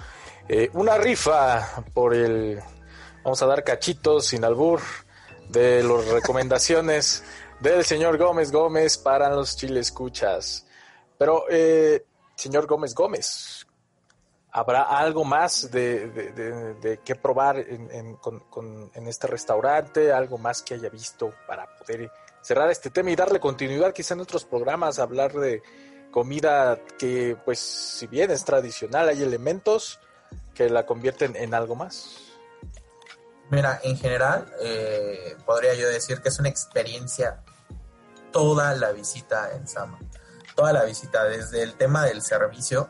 eh, 0.48 0.70
una 0.72 0.98
rifa 0.98 1.84
por 1.92 2.14
el... 2.14 2.60
Vamos 3.22 3.40
a 3.40 3.46
dar 3.46 3.64
cachitos 3.64 4.26
sin 4.26 4.44
albur 4.44 4.80
de 5.48 5.82
las 5.82 6.06
recomendaciones 6.08 7.22
del 7.60 7.84
señor 7.84 8.18
Gómez 8.18 8.50
Gómez 8.50 8.98
para 8.98 9.30
los 9.30 9.56
chile 9.56 9.80
escuchas. 9.80 10.66
Pero, 11.18 11.44
eh, 11.50 12.04
señor 12.36 12.66
Gómez 12.66 12.94
Gómez, 12.94 13.66
¿Habrá 14.56 14.82
algo 14.82 15.24
más 15.24 15.68
de, 15.72 16.06
de, 16.80 17.00
qué 17.04 17.16
probar 17.16 17.58
en, 17.58 17.90
en, 17.90 19.08
este 19.08 19.26
restaurante? 19.26 20.12
¿Algo 20.12 20.38
más 20.38 20.62
que 20.62 20.74
haya 20.74 20.88
visto 20.88 21.34
para 21.48 21.66
poder 21.76 22.08
cerrar 22.40 22.70
este 22.70 22.88
tema 22.90 23.10
y 23.10 23.16
darle 23.16 23.40
continuidad 23.40 23.92
quizá 23.92 24.14
en 24.14 24.20
otros 24.20 24.44
programas? 24.44 25.00
Hablar 25.00 25.32
de 25.32 25.60
comida 26.12 26.78
que, 26.96 27.36
pues, 27.44 27.58
si 27.58 28.06
bien 28.06 28.30
es 28.30 28.44
tradicional, 28.44 29.08
hay 29.08 29.24
elementos 29.24 29.98
que 30.54 30.70
la 30.70 30.86
convierten 30.86 31.34
en 31.34 31.52
algo 31.52 31.74
más. 31.74 32.20
Mira, 33.50 33.80
en 33.82 33.96
general, 33.96 34.54
eh, 34.60 35.34
podría 35.44 35.74
yo 35.74 35.88
decir 35.88 36.20
que 36.20 36.28
es 36.28 36.38
una 36.38 36.48
experiencia 36.48 37.42
toda 38.30 38.72
la 38.74 38.92
visita 38.92 39.50
en 39.56 39.66
Sama. 39.66 39.98
Toda 40.54 40.72
la 40.72 40.84
visita, 40.84 41.24
desde 41.24 41.62
el 41.62 41.74
tema 41.74 42.04
del 42.04 42.22
servicio, 42.22 42.88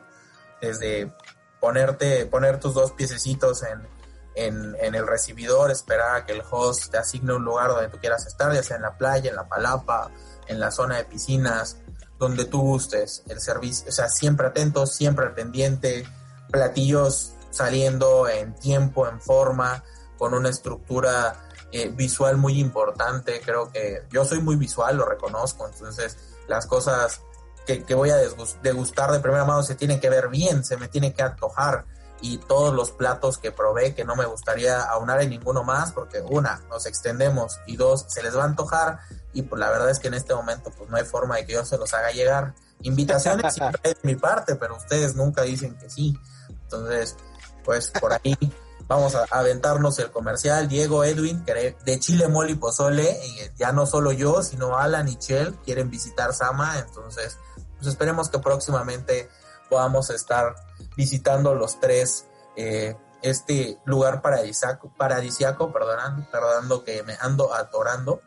desde 0.61 1.13
ponerte, 1.61 2.27
poner 2.27 2.61
tus 2.61 2.75
dos 2.75 2.93
piececitos 2.93 3.63
en, 3.63 3.89
en, 4.35 4.95
el 4.95 5.07
recibidor, 5.07 5.71
esperar 5.71 6.17
a 6.17 6.27
que 6.27 6.33
el 6.33 6.43
host 6.51 6.91
te 6.91 6.99
asigne 6.99 7.35
un 7.35 7.45
lugar 7.45 7.69
donde 7.71 7.89
tú 7.89 7.99
quieras 7.99 8.27
estar, 8.27 8.53
ya 8.53 8.63
sea 8.63 8.77
en 8.77 8.83
la 8.83 8.97
playa, 8.99 9.31
en 9.31 9.37
la 9.37 9.49
palapa, 9.49 10.11
en 10.47 10.61
la 10.61 10.71
zona 10.71 10.97
de 10.97 11.05
piscinas, 11.05 11.79
donde 12.19 12.45
tú 12.45 12.61
gustes. 12.61 13.23
El 13.29 13.41
servicio, 13.41 13.89
o 13.89 13.93
sea, 13.93 14.09
siempre 14.09 14.49
atento, 14.49 14.87
siempre 14.87 15.29
pendiente, 15.31 16.07
platillos 16.51 17.35
saliendo 17.51 18.29
en 18.29 18.55
tiempo, 18.55 19.09
en 19.09 19.21
forma, 19.21 19.85
con 20.19 20.35
una 20.35 20.49
estructura 20.49 21.49
eh, 21.73 21.89
visual 21.89 22.37
muy 22.37 22.59
importante. 22.61 23.41
Creo 23.45 23.71
que 23.71 24.03
yo 24.11 24.25
soy 24.25 24.41
muy 24.41 24.57
visual, 24.57 24.97
lo 24.97 25.07
reconozco, 25.07 25.67
entonces 25.67 26.17
las 26.49 26.67
cosas 26.67 27.21
que, 27.67 27.95
voy 27.95 28.11
a 28.11 28.17
degustar 28.17 29.11
de 29.13 29.21
primera 29.21 29.45
mano 29.45 29.63
se 29.63 29.75
tienen 29.75 30.01
que 30.01 30.11
ver 30.11 30.29
bien, 30.29 30.65
se 30.65 30.77
me 30.77 30.89
tiene 30.89 31.15
que 31.15 31.23
antojar 31.23 31.85
y 32.21 32.39
todos 32.39 32.75
los 32.75 32.91
platos 32.91 33.37
que 33.37 33.53
probé, 33.53 33.95
que 33.95 34.05
no 34.05 34.17
me 34.17 34.25
gustaría 34.25 34.83
aunar 34.83 35.21
en 35.21 35.31
ninguno 35.31 35.63
más, 35.63 35.93
porque 35.93 36.23
una, 36.23 36.63
nos 36.71 36.87
extendemos 36.87 37.61
y 37.67 37.77
dos, 37.77 38.07
se 38.09 38.23
les 38.23 38.35
va 38.35 38.43
a 38.43 38.47
antojar 38.47 39.01
y 39.35 39.43
pues 39.43 39.61
la 39.61 39.69
verdad 39.69 39.91
es 39.91 39.99
que 39.99 40.09
en 40.09 40.15
este 40.15 40.35
momento 40.35 40.71
pues 40.77 40.89
no 40.89 40.97
hay 40.97 41.05
forma 41.05 41.37
de 41.37 41.45
que 41.45 41.53
yo 41.53 41.65
se 41.65 41.77
los 41.77 41.93
haga 41.93 42.13
llegar. 42.13 42.55
Invitaciones 42.81 43.53
siempre 43.55 43.81
de 43.83 43.97
mi 44.03 44.15
parte, 44.15 44.57
pero 44.57 44.77
ustedes 44.77 45.15
nunca 45.17 45.43
dicen 45.43 45.77
que 45.77 45.91
sí. 45.91 46.19
Entonces, 46.49 47.17
pues 47.63 47.91
por 48.01 48.15
ahí 48.15 48.39
vamos 48.87 49.15
a 49.15 49.27
aventarnos 49.31 49.99
el 49.99 50.11
comercial. 50.11 50.69
Diego, 50.69 51.05
Edwin, 51.05 51.45
de 51.45 52.01
Chile, 52.01 52.29
Mole 52.29 52.53
y 52.53 52.55
Pozole, 52.55 53.19
y 53.23 53.59
ya 53.59 53.73
no 53.73 53.85
solo 53.85 54.13
yo, 54.13 54.43
sino 54.43 54.79
Alan 54.79 55.09
y 55.09 55.17
Chell 55.17 55.55
quieren 55.65 55.91
visitar 55.91 56.33
Sama, 56.33 56.79
entonces 56.79 57.39
pues 57.77 57.87
esperemos 57.89 58.29
que 58.29 58.39
próximamente 58.39 59.31
podamos 59.69 60.11
estar 60.11 60.55
visitando 60.97 61.55
los 61.55 61.81
tres 61.81 62.27
eh, 62.57 62.97
este 63.23 63.79
lugar 63.87 64.21
paradisiaco, 64.21 64.93
paradisiaco 64.97 65.73
perdonando, 65.73 66.31
perdonando 66.31 66.85
que 66.85 67.03
me 67.03 67.17
ando 67.21 67.55
atorando, 67.55 68.21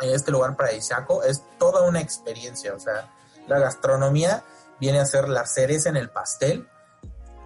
este 0.00 0.30
lugar 0.30 0.56
paradisiaco 0.56 1.22
es 1.22 1.42
toda 1.58 1.82
una 1.82 2.00
experiencia, 2.00 2.74
o 2.74 2.80
sea, 2.80 3.12
la 3.46 3.58
gastronomía 3.58 4.42
viene 4.80 5.00
a 5.00 5.04
ser 5.04 5.28
la 5.28 5.46
cereza 5.46 5.90
en 5.90 5.96
el 5.96 6.10
pastel 6.10 6.68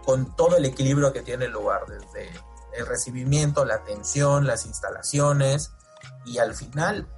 con 0.05 0.35
todo 0.37 0.57
el 0.57 0.64
equilibrio 0.64 1.12
que 1.12 1.23
tiene 1.23 1.47
el 1.47 1.53
lugar, 1.53 1.87
desde 1.87 2.31
el 2.73 2.87
recibimiento, 2.87 3.64
la 3.64 3.75
atención, 3.75 4.47
las 4.47 4.64
instalaciones 4.64 5.73
y 6.25 6.38
al 6.38 6.55
final, 6.55 7.09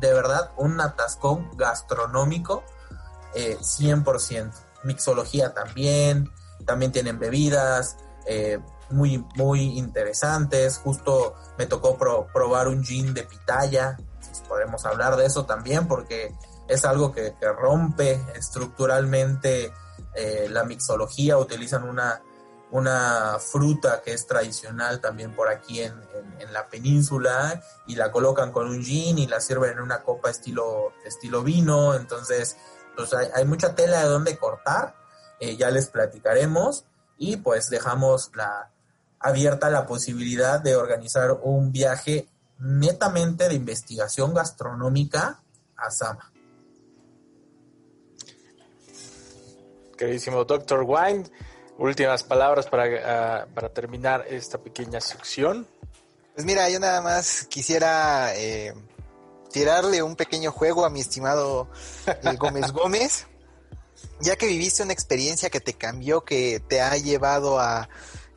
de 0.00 0.12
verdad, 0.12 0.52
un 0.56 0.80
atascón 0.80 1.50
gastronómico 1.56 2.64
eh, 3.34 3.58
100%. 3.60 4.52
Mixología 4.84 5.54
también, 5.54 6.30
también 6.66 6.92
tienen 6.92 7.18
bebidas 7.18 7.96
eh, 8.26 8.58
muy, 8.90 9.24
muy 9.34 9.78
interesantes. 9.78 10.78
Justo 10.78 11.34
me 11.58 11.66
tocó 11.66 11.96
probar 12.32 12.68
un 12.68 12.84
gin 12.84 13.14
de 13.14 13.24
pitaya, 13.24 13.96
podemos 14.48 14.84
hablar 14.84 15.16
de 15.16 15.26
eso 15.26 15.46
también, 15.46 15.88
porque 15.88 16.34
es 16.68 16.84
algo 16.84 17.12
que, 17.12 17.34
que 17.38 17.52
rompe 17.52 18.20
estructuralmente 18.34 19.72
eh, 20.14 20.46
la 20.50 20.64
mixología, 20.64 21.38
utilizan 21.38 21.84
una, 21.84 22.22
una 22.70 23.38
fruta 23.40 24.00
que 24.02 24.12
es 24.12 24.26
tradicional 24.26 25.00
también 25.00 25.34
por 25.34 25.48
aquí 25.48 25.80
en, 25.80 25.94
en, 26.38 26.52
la 26.52 26.68
península 26.68 27.60
y 27.86 27.96
la 27.96 28.12
colocan 28.12 28.52
con 28.52 28.68
un 28.68 28.82
gin 28.82 29.18
y 29.18 29.26
la 29.26 29.40
sirven 29.40 29.72
en 29.72 29.80
una 29.80 30.02
copa 30.02 30.30
estilo, 30.30 30.92
estilo 31.04 31.42
vino, 31.42 31.94
entonces 31.94 32.56
pues 32.96 33.12
hay, 33.14 33.28
hay 33.34 33.44
mucha 33.44 33.74
tela 33.74 34.00
de 34.00 34.08
donde 34.08 34.36
cortar, 34.38 34.94
eh, 35.40 35.56
ya 35.56 35.70
les 35.70 35.88
platicaremos 35.88 36.84
y 37.18 37.36
pues 37.36 37.68
dejamos 37.70 38.30
la, 38.34 38.70
abierta 39.20 39.70
la 39.70 39.86
posibilidad 39.86 40.60
de 40.60 40.76
organizar 40.76 41.32
un 41.42 41.72
viaje 41.72 42.28
netamente 42.58 43.48
de 43.48 43.54
investigación 43.54 44.34
gastronómica 44.34 45.40
a 45.76 45.90
Sama. 45.90 46.30
queridísimo 49.96 50.44
Dr. 50.44 50.84
Wine. 50.86 51.24
Últimas 51.78 52.22
palabras 52.22 52.66
para, 52.66 52.84
ah, 53.04 53.46
para 53.52 53.68
terminar 53.68 54.26
esta 54.28 54.58
pequeña 54.58 55.00
sección. 55.00 55.66
Pues 56.34 56.44
mira, 56.44 56.68
yo 56.68 56.78
nada 56.78 57.00
más 57.00 57.46
quisiera 57.48 58.34
eh, 58.36 58.74
tirarle 59.54 60.02
un 60.02 60.16
pequeño 60.16 60.50
juego 60.50 60.84
a 60.84 60.90
mi 60.90 61.00
estimado 61.00 61.70
eh, 62.08 62.36
Gómez 62.36 62.72
Gómez, 62.72 63.26
ya 64.20 64.34
que 64.34 64.48
viviste 64.48 64.82
una 64.82 64.92
experiencia 64.92 65.48
que 65.48 65.60
te 65.60 65.74
cambió, 65.74 66.24
que 66.24 66.58
te 66.58 66.80
ha 66.80 66.96
llevado 66.96 67.60
a 67.60 67.88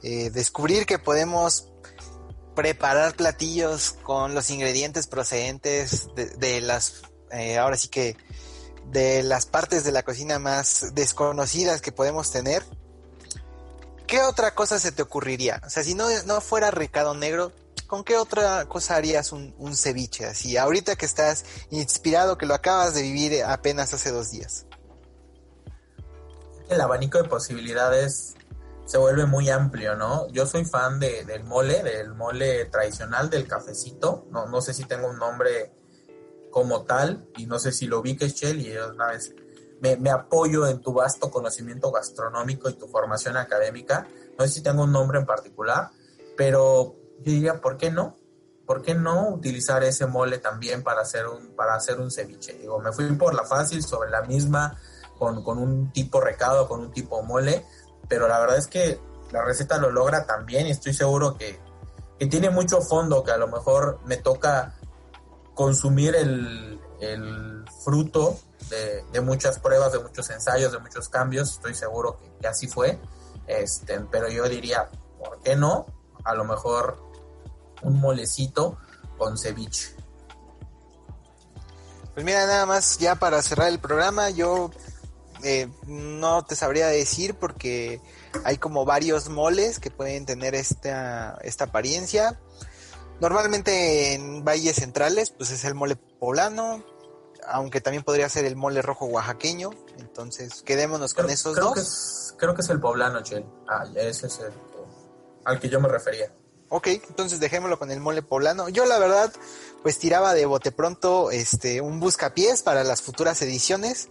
eh, 0.04 0.30
descubrir 0.30 0.86
que 0.86 1.00
podemos 1.00 1.70
preparar 2.56 3.16
platillos 3.16 3.96
con 4.04 4.36
los 4.36 4.52
ingredientes 4.52 5.08
procedentes 5.08 6.08
de, 6.16 6.62
las, 6.62 7.02
ahora 7.60 7.78
sí 7.78 7.88
que 7.88 8.16
de 8.92 9.24
las 9.24 9.48
partes 9.48 9.84
de 9.84 9.92
la 9.92 10.04
cocina 10.04 10.38
más 10.38 10.94
desconocidas 10.94 11.82
que 11.82 11.92
podemos 11.92 12.30
tener, 12.30 12.64
¿qué 14.06 14.22
otra 14.22 14.54
cosa 14.54 14.80
se 14.80 14.92
te 14.92 15.02
ocurriría? 15.02 15.62
O 15.66 15.70
sea, 15.72 15.84
si 15.84 15.96
no, 15.96 16.10
no 16.26 16.42
fuera 16.42 16.70
recado 16.70 17.16
negro, 17.16 17.54
¿con 17.88 18.04
qué 18.04 18.18
otra 18.18 18.66
cosa 18.68 18.96
harías 18.96 19.32
un, 19.32 19.54
ceviche? 19.76 20.26
Así, 20.26 20.58
ahorita 20.58 20.96
que 20.96 21.06
estás 21.06 21.46
inspirado, 21.72 22.38
que 22.38 22.46
lo 22.46 22.54
acabas 22.54 22.94
de 22.94 23.02
vivir 23.02 23.44
apenas 23.44 23.94
hace 23.94 24.12
dos 24.12 24.32
días. 24.32 24.66
El 26.70 26.82
abanico 26.82 27.22
de 27.22 27.30
posibilidades 27.30 28.36
se 28.86 28.98
vuelve 28.98 29.26
muy 29.26 29.50
amplio, 29.50 29.96
¿no? 29.96 30.28
Yo 30.30 30.46
soy 30.46 30.66
fan 30.66 31.00
de, 31.00 31.24
del 31.26 31.44
mole, 31.44 31.82
del 31.84 32.14
mole 32.14 32.66
tradicional, 32.66 33.30
del 33.30 33.48
cafecito. 33.48 34.28
No, 34.32 34.48
no 34.48 34.62
sé 34.62 34.74
si 34.74 34.84
tengo 34.84 35.08
un 35.08 35.18
nombre 35.18 35.74
como 36.52 36.84
tal, 36.84 37.28
y 37.38 37.46
no 37.46 37.60
sé 37.60 37.72
si 37.72 37.88
lo 37.88 38.02
vi 38.02 38.18
que 38.18 38.30
Shell, 38.30 38.62
y 38.62 38.76
una 38.78 39.08
vez 39.08 39.34
me, 39.82 40.10
apoyo 40.10 40.68
en 40.68 40.82
tu 40.82 40.94
vasto 40.94 41.30
conocimiento 41.30 41.92
gastronómico 41.92 42.70
y 42.70 42.74
tu 42.74 42.88
formación 42.88 43.38
académica. 43.38 44.08
No 44.38 44.46
sé 44.46 44.54
si 44.54 44.62
tengo 44.62 44.84
un 44.84 44.92
nombre 44.92 45.20
en 45.20 45.26
particular, 45.26 45.90
pero 46.36 46.96
yo 47.18 47.32
diría, 47.32 47.62
¿por 47.62 47.78
qué 47.78 47.92
no? 47.92 48.16
¿Por 48.66 48.82
qué 48.82 48.96
no 48.96 49.30
utilizar 49.30 49.84
ese 49.84 50.06
mole 50.08 50.40
también 50.40 50.84
para 50.84 51.02
hacer 51.02 51.28
un, 51.28 51.56
para 51.56 51.76
hacer 51.76 52.00
un 52.00 52.12
ceviche? 52.12 52.54
Digo, 52.54 52.80
me 52.80 52.92
fui 52.92 53.06
por 53.14 53.34
la 53.34 53.44
fácil 53.44 53.82
sobre 53.82 54.10
la 54.10 54.24
misma, 54.24 54.78
con, 55.18 55.44
con 55.44 55.58
un 55.58 55.92
tipo 55.92 56.20
recado, 56.20 56.68
con 56.68 56.82
un 56.82 56.92
tipo 56.92 57.22
mole, 57.24 57.66
pero 58.08 58.28
la 58.28 58.40
verdad 58.40 58.58
es 58.58 58.68
que 58.68 59.00
la 59.32 59.44
receta 59.44 59.78
lo 59.78 59.90
logra 59.90 60.26
también 60.26 60.68
y 60.68 60.72
estoy 60.72 60.94
seguro 60.94 61.38
que, 61.38 61.60
que 62.20 62.28
tiene 62.28 62.50
mucho 62.50 62.82
fondo, 62.82 63.24
que 63.24 63.32
a 63.32 63.38
lo 63.38 63.48
mejor 63.48 64.00
me 64.06 64.18
toca 64.18 64.76
consumir 65.54 66.16
el, 66.16 66.80
el 67.00 67.66
fruto 67.84 68.38
de, 68.70 69.04
de, 69.12 69.22
muchas 69.22 69.60
pruebas, 69.60 69.92
de 69.92 70.00
muchos 70.00 70.30
ensayos, 70.30 70.72
de 70.72 70.80
muchos 70.80 71.10
cambios, 71.10 71.52
estoy 71.52 71.74
seguro 71.74 72.18
que, 72.20 72.32
que, 72.42 72.48
así 72.48 72.68
fue, 72.68 73.00
este, 73.48 74.00
pero 74.12 74.30
yo 74.30 74.48
diría, 74.48 74.90
¿por 75.18 75.40
qué 75.42 75.56
no? 75.56 75.88
A 76.24 76.36
lo 76.36 76.44
mejor 76.46 77.07
un 77.82 78.00
molecito 78.00 78.78
con 79.18 79.38
ceviche. 79.38 79.96
Pues 82.14 82.26
mira, 82.26 82.46
nada 82.48 82.66
más 82.66 82.98
ya 82.98 83.16
para 83.16 83.42
cerrar 83.42 83.70
el 83.70 83.80
programa, 83.80 84.30
yo 84.30 84.72
eh, 85.44 85.70
no 85.86 86.44
te 86.46 86.56
sabría 86.56 86.88
decir 86.88 87.36
porque 87.36 88.02
hay 88.44 88.58
como 88.58 88.86
varios 88.86 89.30
moles 89.30 89.80
que 89.80 89.92
pueden 89.92 90.26
tener 90.26 90.56
esta, 90.56 91.38
esta 91.44 91.66
apariencia. 91.66 92.40
Normalmente 93.20 94.14
en 94.14 94.44
valles 94.44 94.78
centrales, 94.78 95.32
pues 95.32 95.52
es 95.52 95.64
el 95.66 95.76
mole 95.76 95.96
poblano, 95.96 96.84
aunque 97.48 97.82
también 97.82 98.04
podría 98.04 98.30
ser 98.30 98.46
el 98.46 98.56
mole 98.56 98.82
rojo 98.82 99.06
oaxaqueño. 99.06 99.72
Entonces, 100.00 100.62
quedémonos 100.64 101.14
creo, 101.14 101.26
con 101.26 101.34
esos 101.34 101.54
creo 101.54 101.66
dos. 101.66 101.74
Que 101.76 101.82
es, 101.82 102.36
creo 102.38 102.56
que 102.56 102.62
es 102.62 102.70
el 102.70 102.80
poblano, 102.80 103.22
Chel. 103.22 103.46
Ah, 103.68 103.86
ese 103.96 104.28
es 104.28 104.40
el 104.40 104.54
al 105.46 105.60
que 105.60 105.70
yo 105.70 105.80
me 105.80 105.88
refería. 105.88 106.30
Ok, 106.70 106.88
entonces 106.88 107.40
dejémoslo 107.40 107.80
con 107.80 107.92
el 107.92 108.02
mole 108.02 108.22
poblano. 108.22 108.68
Yo 108.68 108.86
la 108.86 109.00
verdad, 109.00 109.32
pues 109.84 110.00
tiraba 110.00 110.34
de 110.34 110.46
bote 110.46 110.72
pronto 110.72 111.32
este 111.32 111.80
un 111.80 112.00
buscapiés 112.00 112.62
para 112.62 112.84
las 112.84 113.02
futuras 113.02 113.42
ediciones. 113.42 114.10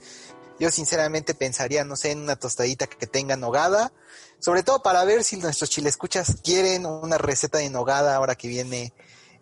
Yo 0.59 0.71
sinceramente 0.71 1.35
pensaría, 1.35 1.85
no 1.85 1.97
sé, 1.97 2.13
en 2.13 2.21
una 2.21 2.37
tostadita 2.37 2.87
que 2.87 3.07
tenga 3.07 3.37
nogada, 3.37 3.93
sobre 4.39 4.63
todo 4.63 4.83
para 4.83 5.05
ver 5.05 5.23
si 5.23 5.37
nuestros 5.37 5.69
chilescuchas 5.69 6.37
quieren 6.43 6.87
una 6.87 7.19
receta 7.19 7.59
de 7.59 7.69
nogada 7.69 8.17
ahora 8.17 8.37
que 8.37 8.49
viene 8.49 8.95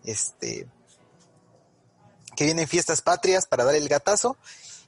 este 0.05 0.67
que 2.37 2.45
vienen 2.47 2.67
fiestas 2.67 3.01
patrias 3.01 3.47
para 3.47 3.63
dar 3.63 3.77
el 3.77 3.89
gatazo. 3.89 4.37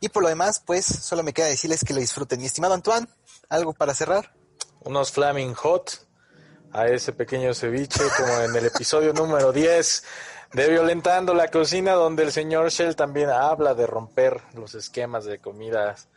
Y 0.00 0.08
por 0.08 0.24
lo 0.24 0.28
demás 0.28 0.60
pues 0.66 0.84
solo 0.84 1.22
me 1.22 1.32
queda 1.32 1.46
decirles 1.46 1.84
que 1.84 1.94
lo 1.94 2.00
disfruten. 2.00 2.40
Mi 2.40 2.46
estimado 2.46 2.74
Antoine 2.74 3.06
algo 3.48 3.72
para 3.72 3.94
cerrar 3.94 4.34
unos 4.80 5.12
flaming 5.12 5.54
hot 5.54 6.05
a 6.76 6.88
ese 6.88 7.14
pequeño 7.14 7.54
ceviche 7.54 8.02
como 8.18 8.38
en 8.42 8.54
el 8.54 8.66
episodio 8.66 9.14
número 9.14 9.50
10 9.50 10.04
de 10.52 10.68
Violentando 10.68 11.32
la 11.32 11.48
Cocina 11.48 11.92
donde 11.92 12.24
el 12.24 12.32
señor 12.32 12.68
Shell 12.68 12.94
también 12.94 13.30
habla 13.30 13.72
de 13.74 13.86
romper 13.86 14.42
los 14.54 14.74
esquemas 14.74 15.24
de 15.24 15.38
comidas 15.38 16.08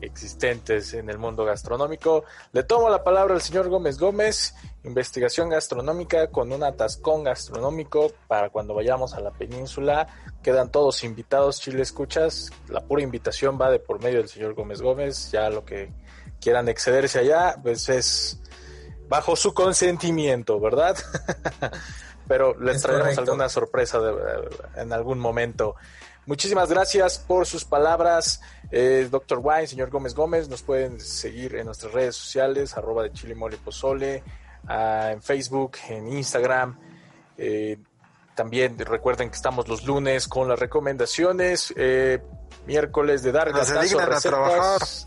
existentes 0.00 0.92
en 0.94 1.08
el 1.08 1.18
mundo 1.18 1.44
gastronómico. 1.44 2.24
Le 2.52 2.64
tomo 2.64 2.88
la 2.88 3.04
palabra 3.04 3.34
al 3.34 3.42
señor 3.42 3.68
Gómez 3.68 3.96
Gómez, 3.96 4.56
investigación 4.82 5.50
gastronómica 5.50 6.32
con 6.32 6.52
un 6.52 6.64
atascón 6.64 7.22
gastronómico 7.22 8.10
para 8.26 8.50
cuando 8.50 8.74
vayamos 8.74 9.14
a 9.14 9.20
la 9.20 9.30
península. 9.30 10.08
Quedan 10.42 10.72
todos 10.72 11.04
invitados, 11.04 11.60
Chile 11.60 11.82
Escuchas. 11.82 12.50
La 12.68 12.80
pura 12.80 13.04
invitación 13.04 13.56
va 13.60 13.70
de 13.70 13.78
por 13.78 14.02
medio 14.02 14.18
del 14.18 14.28
señor 14.28 14.54
Gómez 14.54 14.82
Gómez. 14.82 15.30
Ya 15.30 15.48
lo 15.48 15.64
que 15.64 15.92
quieran 16.40 16.68
excederse 16.68 17.20
allá, 17.20 17.56
pues 17.62 17.88
es 17.88 18.40
bajo 19.08 19.36
su 19.36 19.54
consentimiento, 19.54 20.60
¿verdad? 20.60 20.96
Pero 22.28 22.58
les 22.60 22.76
es 22.76 22.82
traeremos 22.82 23.18
alguna 23.18 23.48
sorpresa 23.48 23.98
de, 24.00 24.12
en 24.76 24.92
algún 24.92 25.18
momento. 25.18 25.76
Muchísimas 26.26 26.68
gracias 26.68 27.18
por 27.18 27.46
sus 27.46 27.64
palabras, 27.64 28.42
eh, 28.70 29.08
Doctor 29.10 29.40
Wine, 29.42 29.66
señor 29.66 29.88
Gómez 29.88 30.14
Gómez. 30.14 30.46
Nos 30.50 30.62
pueden 30.62 31.00
seguir 31.00 31.54
en 31.54 31.64
nuestras 31.64 31.90
redes 31.94 32.16
sociales, 32.16 32.76
arroba 32.76 33.04
de 33.04 33.12
Chile 33.12 33.34
Mole 33.34 33.56
Pozole, 33.56 34.22
ah, 34.66 35.08
en 35.10 35.22
Facebook, 35.22 35.78
en 35.88 36.12
Instagram. 36.12 36.78
Eh, 37.38 37.78
también 38.34 38.78
recuerden 38.78 39.30
que 39.30 39.36
estamos 39.36 39.68
los 39.68 39.84
lunes 39.84 40.28
con 40.28 40.48
las 40.48 40.58
recomendaciones, 40.58 41.72
eh, 41.76 42.22
miércoles 42.66 43.22
de 43.22 43.32
dar 43.32 43.50
No 43.50 43.64
se 43.64 43.72
gatazo, 43.72 43.88
dignan 43.88 44.12
a 44.12 44.14
recetas. 44.14 45.06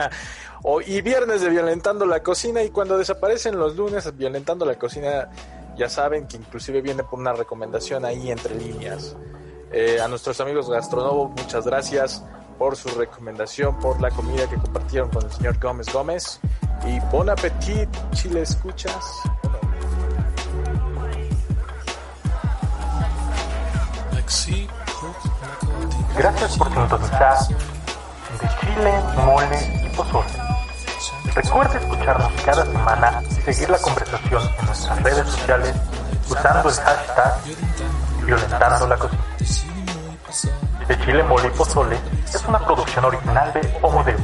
O- 0.62 0.80
y 0.80 1.00
viernes 1.02 1.40
de 1.40 1.48
Violentando 1.50 2.06
la 2.06 2.22
Cocina 2.22 2.62
y 2.62 2.70
cuando 2.70 2.96
desaparecen 2.96 3.58
los 3.58 3.76
lunes 3.76 4.16
Violentando 4.16 4.64
la 4.64 4.76
Cocina 4.78 5.28
ya 5.76 5.88
saben 5.88 6.26
que 6.26 6.36
inclusive 6.36 6.80
viene 6.82 7.02
por 7.02 7.18
una 7.18 7.32
recomendación 7.32 8.04
ahí 8.04 8.30
entre 8.30 8.54
líneas. 8.54 9.16
Eh, 9.72 10.00
a 10.00 10.06
nuestros 10.08 10.38
amigos 10.40 10.68
Gastronovo, 10.70 11.28
muchas 11.28 11.64
gracias 11.66 12.22
por 12.58 12.76
su 12.76 12.88
recomendación, 12.90 13.78
por 13.80 14.00
la 14.00 14.10
comida 14.10 14.48
que 14.48 14.56
compartieron 14.56 15.08
con 15.08 15.24
el 15.24 15.32
señor 15.32 15.58
Gómez 15.58 15.92
Gómez. 15.92 16.40
Y 16.86 17.00
bon 17.10 17.30
appetit, 17.30 17.88
Chile 18.12 18.42
escuchas. 18.42 19.02
Gracias 26.16 26.56
por 26.58 26.68
sintonizar 26.72 27.38
de 27.48 28.48
Chile, 28.60 28.92
Mole 29.24 29.86
y 29.86 29.96
Pozole. 29.96 30.51
Recuerda 31.34 31.78
escucharnos 31.78 32.32
cada 32.44 32.64
semana 32.64 33.22
y 33.28 33.52
seguir 33.52 33.70
la 33.70 33.78
conversación 33.78 34.42
en 34.58 34.66
nuestras 34.66 35.02
redes 35.02 35.26
sociales 35.28 35.74
usando 36.28 36.68
el 36.68 36.74
hashtag 36.74 37.34
Violentando 38.24 38.86
la 38.86 38.96
Cocina. 38.96 39.22
De 40.86 40.98
Chile, 41.00 41.22
Mole 41.24 41.48
y 41.48 41.50
Pozole 41.50 41.98
es 42.26 42.44
una 42.46 42.58
producción 42.60 43.04
original 43.04 43.52
de 43.52 43.78
Homo 43.82 44.04
Deus. 44.04 44.20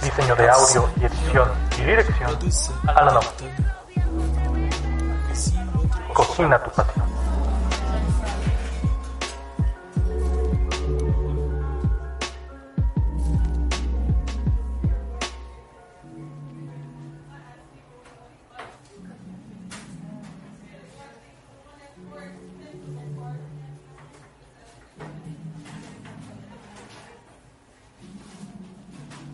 Diseño 0.00 0.36
de 0.36 0.48
audio 0.48 0.90
y 1.00 1.04
edición 1.04 1.50
y 1.78 1.82
dirección 1.82 2.38
Alan 2.86 3.16
Ock. 3.16 3.26
Cocina 6.14 6.62
tu 6.62 6.70
pasión. 6.70 7.15